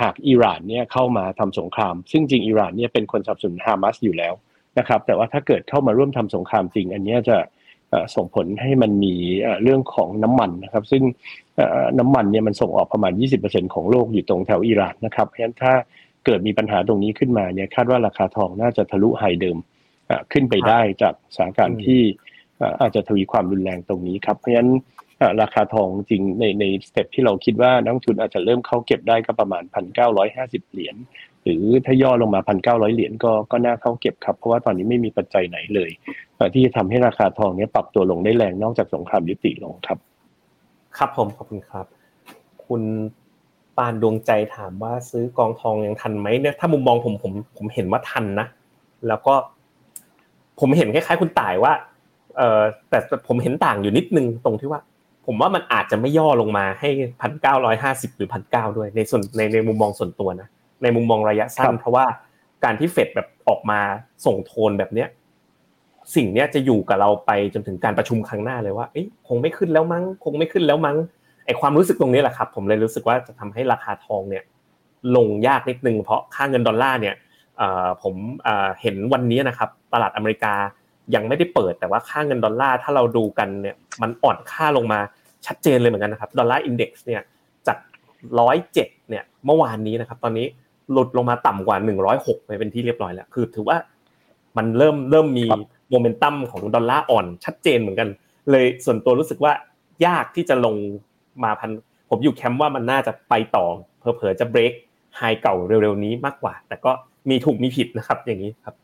[0.00, 4.34] หากอิหร่านเนี่ยเข้ามาทำสงคราม ซึ่งจริงอิหร่านเนี่ยเป็นคนสนับสนุนฮามาสอยู่แล้ว
[4.78, 7.38] นะครับ แต่ว่าถ้าเกิดเข้ามาร่วมทำสงครามจริง อันนี้จะ
[8.16, 9.14] ส่งผลให้มันมี
[9.62, 11.02] เรื่องของน้ำมันนะครับ ซึ่ง
[11.98, 13.12] น้ำมันเนี่ยมันส่งออกประมาณ
[13.44, 15.72] 20%ของโลกอยู่ตรงแถวอิหร่านนะครับ เพราะฉะนั้นถ้า
[16.24, 19.58] เกิดมีปัญหาตรงนี้ขึ้นมาเนี่ยคาดว่าราคาทองน่าจะทะลุไฮเดิม
[20.32, 22.00] ขึ้นไปได้จากสถานการณ์ที่
[22.80, 24.70] อาจจะทวีความรุนแรงตรงนี้ครับ เพราะฉะนั้น
[25.42, 30.96] ราคาทองจริงในในสเต็ปที่เราคิดว่านักทุนอาจจะเริ่มเข้าเก็บได้ก็ประมาณพันเก้าร้อยห้าสิบเหรียญ
[31.44, 35.90] หรือถ้าย่อลงมาพันเก้าร้อยเหรียญก็ก็น่าเข้าเก็บครับ เพราะว่าตอนนี้ไม่มีปัจจัยไหนเลย
[36.54, 39.98] ที่จะทำให้ราคาทองนี้ปรับตัวลงได้แรงนอกจากสงครามยุติลงครับ
[40.98, 41.86] ครับผมขอบคุณครับ
[42.66, 42.82] คุณ
[43.76, 48.46] ปานดวงใจถามว่าซื้อกองทองยังทันไหมเนี่ยถ้ามุมมองผมผมผมเห็นว่าทันนะ
[49.08, 49.34] แล้วก็
[50.60, 51.72] ผมเห็นคล้ายๆ คุณต่ายว่า
[52.36, 52.98] เออแต่
[53.28, 54.80] ผมเห็นต่างอยู่นิดนึงตรงที่ว่า
[55.26, 56.88] ผมว่ามันอาจจะไม่ย่อลงมาให้
[57.22, 60.48] พันเก้าร้อยห้าสิบหรือพันเก้าด้วยในส่วนในในมุมมองส่วนตัวนะ
[60.82, 62.04] ในมุมมองระยะสั้น เพราะว่า
[62.64, 63.80] การที่เฟดแบบออกมา
[64.26, 65.08] ส่งโทนแบบเนี้ย
[66.14, 68.86] สิ่งเนี้ยจะอยู่กับเราไปจนถึงการประชุมครั้งหน้าเลยว่า
[69.28, 70.96] คงไม่ขึ้นแล้วมั้ง คงไม่ขึ้นแล้วมั้ง
[71.46, 74.44] ไอความรู้สึกตรงนี้แหละครับ ผมเลยรู้สึกว่าจะทำให้ราคาทองเนี่ย
[75.16, 77.14] ลงยากนิดนึงเพราะค่าเงินดอลลาร์เนี่ย
[78.02, 78.14] ผม
[78.80, 80.54] เห็นวันนี้นะครับ ตลาดอเมริกา
[81.14, 85.00] ยังไม่ได้เปิดแต่ว่าค่าเงินดอลลาร์ถ้าเราดูกันเนี่ย มันอ่อนค่าลงมา
[85.46, 87.22] ชัดเจนเลยเหมือนกันนะครับ dollar index เนี่ย
[87.66, 87.78] จาก
[88.40, 90.46] ร้อยเจ็ดเนี่ยเมื่อวานนี้นะครับ ตอนนี้
[90.92, 93.76] หลุดลงมาต่ำกว่าหนึ่งร้อยหกไปเป็นที่เรียบร้อยแล้ว คือถือว่า
[94.56, 95.46] มันเริ่มเริ่มมี
[95.90, 98.08] โมเมนตัมของดอลลาร์อ่อนชัดเจนเหมือนกัน
[98.50, 99.52] เลยส่วนตัวรู้สึกว่า
[100.06, 100.76] ยากที่จะลง
[101.44, 101.70] มาพัน
[102.10, 103.64] ผมอยู่แคมป์ว่ามันน่าจะไปต่อ
[104.00, 104.72] เพอเพอจะเบรก
[105.16, 106.90] ไฮเก่าเร็วๆนี้มากกว่า แต่ก็
[107.28, 108.83] มีถูกมีผิดนะครับ อย่างนี้ครับคร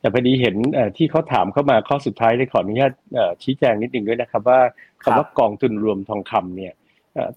[0.00, 0.56] แต่พอดีเห็น
[0.96, 2.92] ที่เขาถามเข้ามาข้อสุดท้ายได้ขออนุญาต
[3.42, 4.60] ชี้แจงนิดหนึ่งด้วยนะครับ ว่า
[5.02, 6.74] คำว่ากองทุนรวมทองคำเนี่ย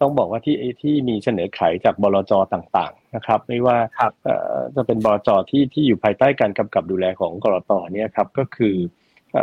[0.02, 3.78] ต้องบอกว่าที่ที่มีเสนอขายจากบลจต่างๆนะครับ ไม่ว่า
[4.76, 8.76] จะเป็นบลจที่ที่อยู่ภายใต้การกำกับดูแลของกรตเนี่ยครับก็คือ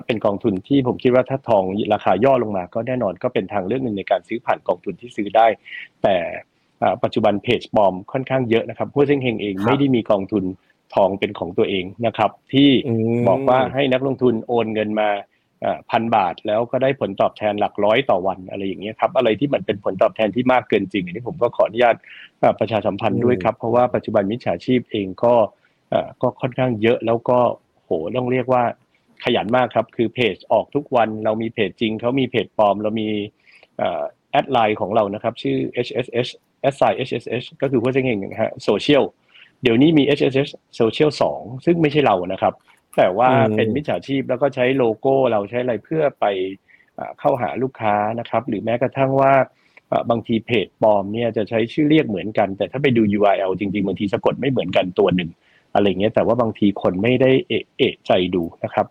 [0.07, 1.65] เป็นกองทุนที่ผมคิดว่าถ้าทอง
[1.95, 5.47] ราคาย่อลงมา ก็แน่นอนก็เป็นทางเลือกหนึ่งในการซื้อผ่านกองทุนที่ซื้อได้
[6.03, 6.17] แต่
[7.03, 10.45] ปัจจุบันเพจบอมค่อนข้างเยอะนะครับผู้เซ็งเฮงเองไม่ได้มีกองทุน
[10.95, 12.71] ทองเป็นของตัวเองนะครับ ที่
[13.29, 15.09] บอกว่าให้นักลงทุนโอนเงินมา
[15.91, 21.97] พันบาทแล้วก็ได้ผลตอบแทนหลักร้อยต่อวันอะไรอย่างเงี้ยครับอะไรที่มันเป็นผลตอบแทนที่มากเกินจริงอันนี้ผมก็ขออนุญาต
[22.61, 25.35] ประชาสัมพันธ์ด้วยครับ เพราะว่าปัจจุบันมิจฉาชีพเองก็
[26.23, 27.39] ก็ค่อนข้างเยอะแล้วก็
[27.85, 28.63] โหต้องเรียกว่า
[29.25, 33.09] ขยันมากครับ คือเพจออกทุกวันเรามีเพจจริงเขามีเพจปลอม เรามี
[34.31, 36.29] แอดไลน์ของเรานะครับ ชื่อ HSS
[36.75, 39.05] S I HSS ก็คือผู้เจ้าเองนะฮะโซเชียล
[39.63, 42.55] เดี๋ยวนี้มี HSS โซเชียลสองซึ่งไม่ใช่เรานะครับ
[42.97, 46.27] แต่ว่าเป็นมิจฉาชีพแล้วก็ใช้โลโก้เราใช้อะไรเพื่อไป
[47.19, 49.33] เข้าหาลูกค้านะครับ หรือแม้กระทั่งว่า
[50.11, 55.31] บางทีเพจปลอมเนี่ยจะใช้ชื่อเรียกเหมือนกัน แต่ถ้าไปดู URL จริงๆ บางทีสะกดไม่เหมือนกันตัวหนึ่ง
[55.75, 58.87] อะไรเงี้ยแต่ว่าบางทีคนไม่ได้เอะเอะใจดูนะครับ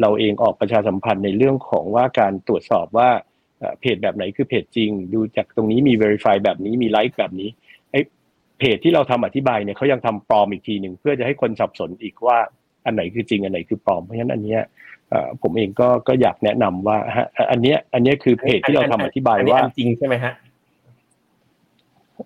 [0.00, 3.10] เราเองออกประชาสัมพันธ์ในเรื่องของว่าการตรวจสอบว่า
[3.80, 7.69] เพจแบบไหนคือเพจจริง ดูจากตรงนี้มี Verify แบบนี้มีไลค์แบบนี้ไอ้
[8.60, 12.38] เพจที่เราทำอธิบายเนี่ยเขายังทำปลอมอีกทีหนึ่งเพื่อจะให้คนสับสนอีกว่า
[12.84, 14.62] อันไหนคือจริงอันไหนคือปลอมเพราะฉะนั้นอันเนี้ย
[15.42, 16.98] ผมเองก็ก็อยากแนะนำว่า
[17.50, 20.34] อันเนี้ย อันเนี้ยคือเพจที่เราทำอธิบายว่าจริงใช่ไหมฮะ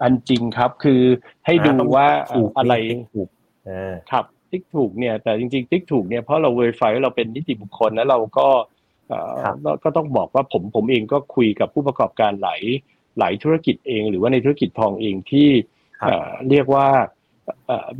[0.02, 1.02] อันจริงครับคือ
[1.46, 2.06] ให้ดูว่า
[2.58, 2.74] อะไร
[3.14, 3.28] ถูก
[4.10, 8.48] ครับติ๊กถูกเนี่ยแต่จริงๆติ๊กถูกเนี่ยเพราะเรา verify เราเป็นนิติบุคคลแล้วเราก็
[9.84, 12.62] ก็ต้องบอกว่าผมผมเองก็คุยกับผู้ประกอบการหลาย
[13.18, 15.48] หลายธุรกิจเอง หรือว่าในธุรกิจทองเองที่
[16.50, 16.86] เรียกว่า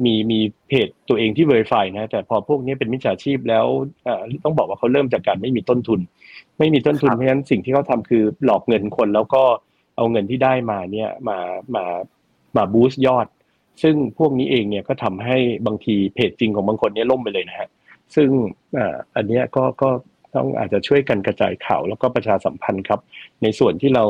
[0.05, 3.67] มีมีเพจตัวเองที่ Verify นะ แต่พอพวกนี้เป็นมิจฉาชีพแล้ว
[4.45, 6.01] ต้องบอกว่าเขาเริ่มจากการไม่มีต้นทุน
[6.59, 9.43] ไม่มีต้นทุนเพราะฉะนั้นสิ่งที่เขาทำคือหลอกเงินคนแล้วก็
[9.97, 11.39] เอาเงินที่ได้มาเนี่ยมา
[11.75, 11.85] มา
[12.57, 13.27] มาบูสต์ยอด
[13.83, 15.37] ซึ่งพวกนี้เองเนี่ยก็ทำให้
[15.67, 17.69] บางทีเพจจริงของบางคนเนี่ยล่มไปเลยนะฮะ
[18.15, 18.29] ซึ่ง
[19.17, 19.91] อันนี้ก็ก็
[20.35, 23.01] ต้องอาจจะช่วยกันกระจายข่าวแล้วก็ประชาสัมพันธ์ครับ
[23.43, 24.05] ในส่วนที่เรา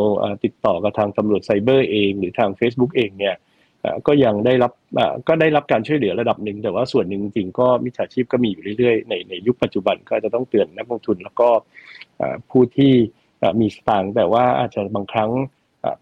[0.45, 3.35] ติดต่อกับทางตำรวจไซเบอร์เอง หรือทาง Facebook เองเนี่ย
[4.07, 4.73] ก็ยังได้รับ
[5.29, 11.49] ก็ได้รับการช่วยเหลือระดับหนึ่งแต่ว่าส่วนหนึ่งจริงก็มิจฉาชีพก็มีอยู่เรื่อยๆ ในในยุคปัจจุบันก็จะต้องเตือนนักลงทุน แล้วก็
[12.51, 12.93] ผู้ที่
[13.61, 15.31] มีสตางค์แต่ว่าอาจจะบางครั้ง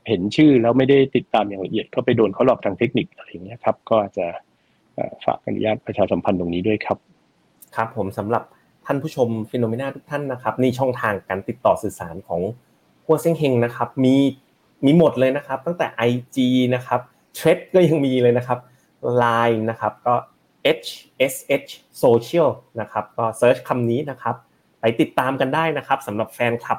[0.08, 4.26] เห็นชื่อแล้วไม่ได้ติดตามอย่างละเอียดก็ไปโดนเขาหลอกทางเทคนิคอะไรอย่างเงี้ยครับ ก็อาจจะ
[5.24, 6.98] ฝากอนุญาตประชาสัมพันธ์ตรงนี้ด้วยครับ
[7.76, 8.42] ครับผมสำหรับ
[8.86, 12.40] ท่านผู้ชมฟิโนเมนาทุกท่านนะครับนี่ช่องทางการติดต่อสื่อสารของ
[13.04, 14.14] หัวเซ็งเฮงนะครับ มี
[14.84, 16.36] มีหมดเลยนะครับ ตั้งแต่ IG
[16.74, 17.00] นะครับ
[17.34, 18.58] เทรดก็ยังมีเลยนะครับ
[19.22, 20.14] Line นะครับก็
[20.78, 21.70] HSH
[22.02, 22.48] Social
[22.80, 24.36] นะครับก็เซิร์ชคำนี้นะครับ
[24.80, 26.78] ไปติดตามกันได้นะครับสำหรับแฟนคลับ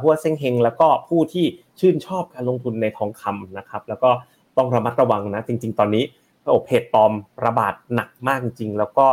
[0.00, 1.44] หัวเซ็งเฮงแล้วก็ผู้ที่
[1.80, 4.10] ชื่นชอบการลงทุนในทองคำนะครับ แล้วก็
[4.56, 6.04] ต้องระมัดระวังนะจริง ๆ ตอนนี้
[6.50, 7.12] โอ้เพจปลอม
[7.44, 9.06] ระบาดหนักมากจริงๆแล้วก็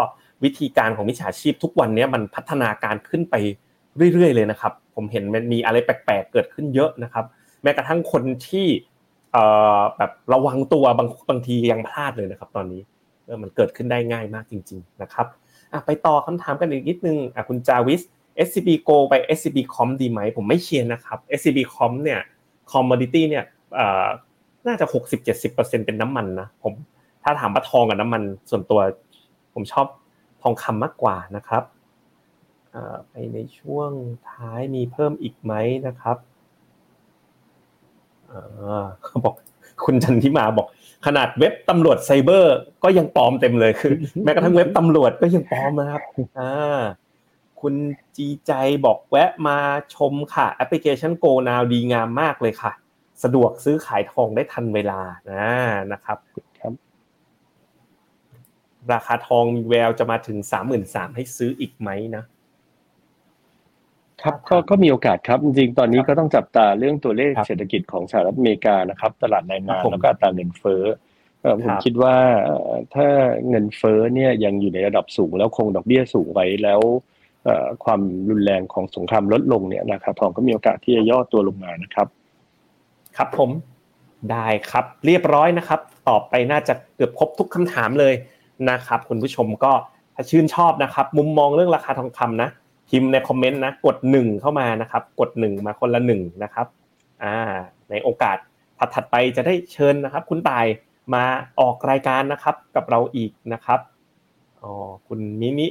[0.44, 3.36] วิธีการของมิจฉาชีพทุกวันนี้มันพัฒนาการขึ้นไป
[4.14, 7.26] เรื่อยๆเลยนะครับ ผมเห็นมันมีอะไรแปลกๆเกิดขึ้นเยอะนะครับ
[7.64, 8.68] แม้กระทั่งคนที่
[9.98, 12.82] แบบระวังตัวบางบางทียังพลาดเลยนะครับ ตอนนี้
[13.42, 15.28] มันเกิดขึ้นได้ง่ายมากจริง ๆ นะครับ
[15.86, 17.18] ไปต่อคำถามกันอีกนิดนึง
[17.50, 18.02] คุณจาวิส
[18.48, 22.20] SCB Go ไป SCB Com ดีไหม ผมไม่เชียร์นะครับ SCB Com เนี่ย
[22.72, 23.44] commodity เนี่ย
[24.68, 24.86] น่าจะ
[25.36, 26.74] 60-70%เป็นน้ำมันนะผม
[27.24, 28.80] ถ้าถามว่าทองกับน้ำมันส่วนตัว
[29.54, 29.88] ผมชอบ
[30.42, 31.64] ทองคำมากกว่านะครับ
[33.10, 33.92] ไปในช่วง
[34.32, 35.54] ท้ายมีเพิ่มอีกไหม
[35.88, 36.18] นะครับ
[39.04, 39.36] เขาบอก
[39.86, 40.68] คุณจันทิมาบอก
[41.06, 46.02] ขนาดเว็บตำรวจไซเบอร์ ก็ยังปลอมเต็มเลยคือ แม้กระทั่งเว็บตำรวจก็ยังปลอมนะครับ
[46.40, 46.82] อ่า
[47.62, 47.76] คุณ
[48.18, 48.52] จีใจ
[48.86, 49.58] บอกแวะมา
[49.96, 52.72] ชมค่ะ แอปพลิเคชัน Go Now ดีงามมากเลยค่ะ
[53.24, 55.02] สะดวกซื้อขายทองได้ทันเวลา
[55.32, 55.46] นะ
[55.92, 56.18] นะครับ
[56.60, 56.74] ครับ
[58.92, 62.24] ราคาทองมีแววจะมาถึงสามหมื่นสามให้ซื้ออีกไหมนะ
[64.24, 70.84] ครับก็ก็มีโอกาสครับ จริงๆ ตอนนี้ก็ต้องจับตาเรื่องตัวเลขครับเศรษฐกิจของสหรัฐอเมริกานะครับ ตลาดแรงงาคนรับผมแล้วก็อัตราเงินเฟ้อ
[71.42, 73.08] เอ่อผคมรับคิดว่าเอ่อถ้า
[73.50, 76.82] เงินเฟ้อเนี่ยยังอยู่ในระดับสูงแล้วคงดอกเบี้ยสูงไว้แล้ว
[77.46, 82.08] เอ่อความรุนแรงของสงครามลดลงเนี่ยราคาทองก็มีโอกาสที่จะย่อตัวลงมานะครับ
[83.18, 83.50] ครับผม
[84.32, 88.14] ได้ครับ เรียบร้อยนะครับ ตอบไปน่าจะเกือบครบทุกคำถามเลย
[88.70, 89.74] นะครับ คุณผู้ชมก็
[90.16, 92.50] ถ้าชื่นชอบนะครับ มุมมองเรื่องราคาทองคำนะ
[92.92, 96.68] พิมพ์ในคอมเมนต์นะกดหนึ่งเข้ามานะครับ กดหนึ่งมาคนละหนึ่งนะครับ
[97.24, 97.36] อ่า
[97.90, 98.38] ในโอกาส
[98.94, 100.66] ถัดๆไปจะได้เชิญนะครับ คุณตาย
[101.14, 101.24] มา
[101.60, 103.80] ออกรายการนะครับ กับเราอีกนะครับ
[104.62, 104.72] อ๋อ
[105.08, 105.68] คุณมิมิ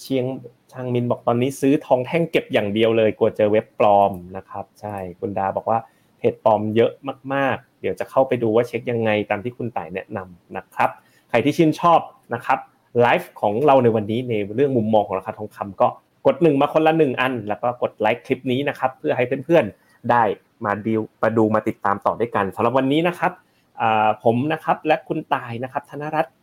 [0.00, 0.24] เชียง
[0.72, 5.78] ชางมินบอกตอนนี้ซื้อทองแท่งเก็บอย่างเดียวเลยกลัวเจอเว็บปลอมนะครับ ใช่คุณดาบอกว่า
[6.18, 6.92] เพจปลอมเยอะ
[7.34, 10.90] มากๆ เดี๋ยวจะเข้าไปดูว่าเช็คยังไงตามที่คุณต่ายแนะนำนะครับ
[11.28, 12.00] ใครที่ชื่นชอบ
[12.34, 12.58] นะครับ
[13.00, 15.88] ไลฟ์ของเราในวันนี้ในเรื่องมุมมองของราคาทองคำก็
[16.26, 20.22] กดหนึ่งมาคนละหนึ่งอัน แล้วก็กดไลค์คลิปนี้นะครับ เพื่อให้เพื่อนๆได้
[20.64, 23.32] มาดิวมาดูมาติดตามต่อด้วยกันสำหรับวันนี้นะครับ
[23.80, 26.34] อ่าผมนะครับและคุณตายนะครับ ธนรัตน์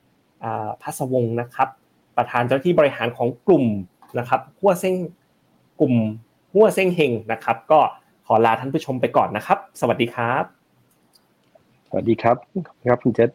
[0.43, 1.69] อ่าพัสวงศ์นะครับ
[2.17, 3.65] ประธานเจ้าหน้าที่บริหารของกลุ่ม
[4.19, 4.95] นะครับหัวเส้ง
[5.79, 5.95] กลุ่ม
[6.53, 7.79] หัวเส้งเฮงนะครับ ก็
[8.27, 10.43] ขอลาท่านผู้ชมไปก่อนนะครับ สวัสดีครับ
[11.89, 12.35] สวัสดีครับ
[12.89, 13.29] ครับคุณเจษ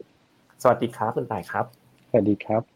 [0.63, 1.65] สวัสดีครับคุณตายครับ
[2.09, 2.76] สวัสดีครับ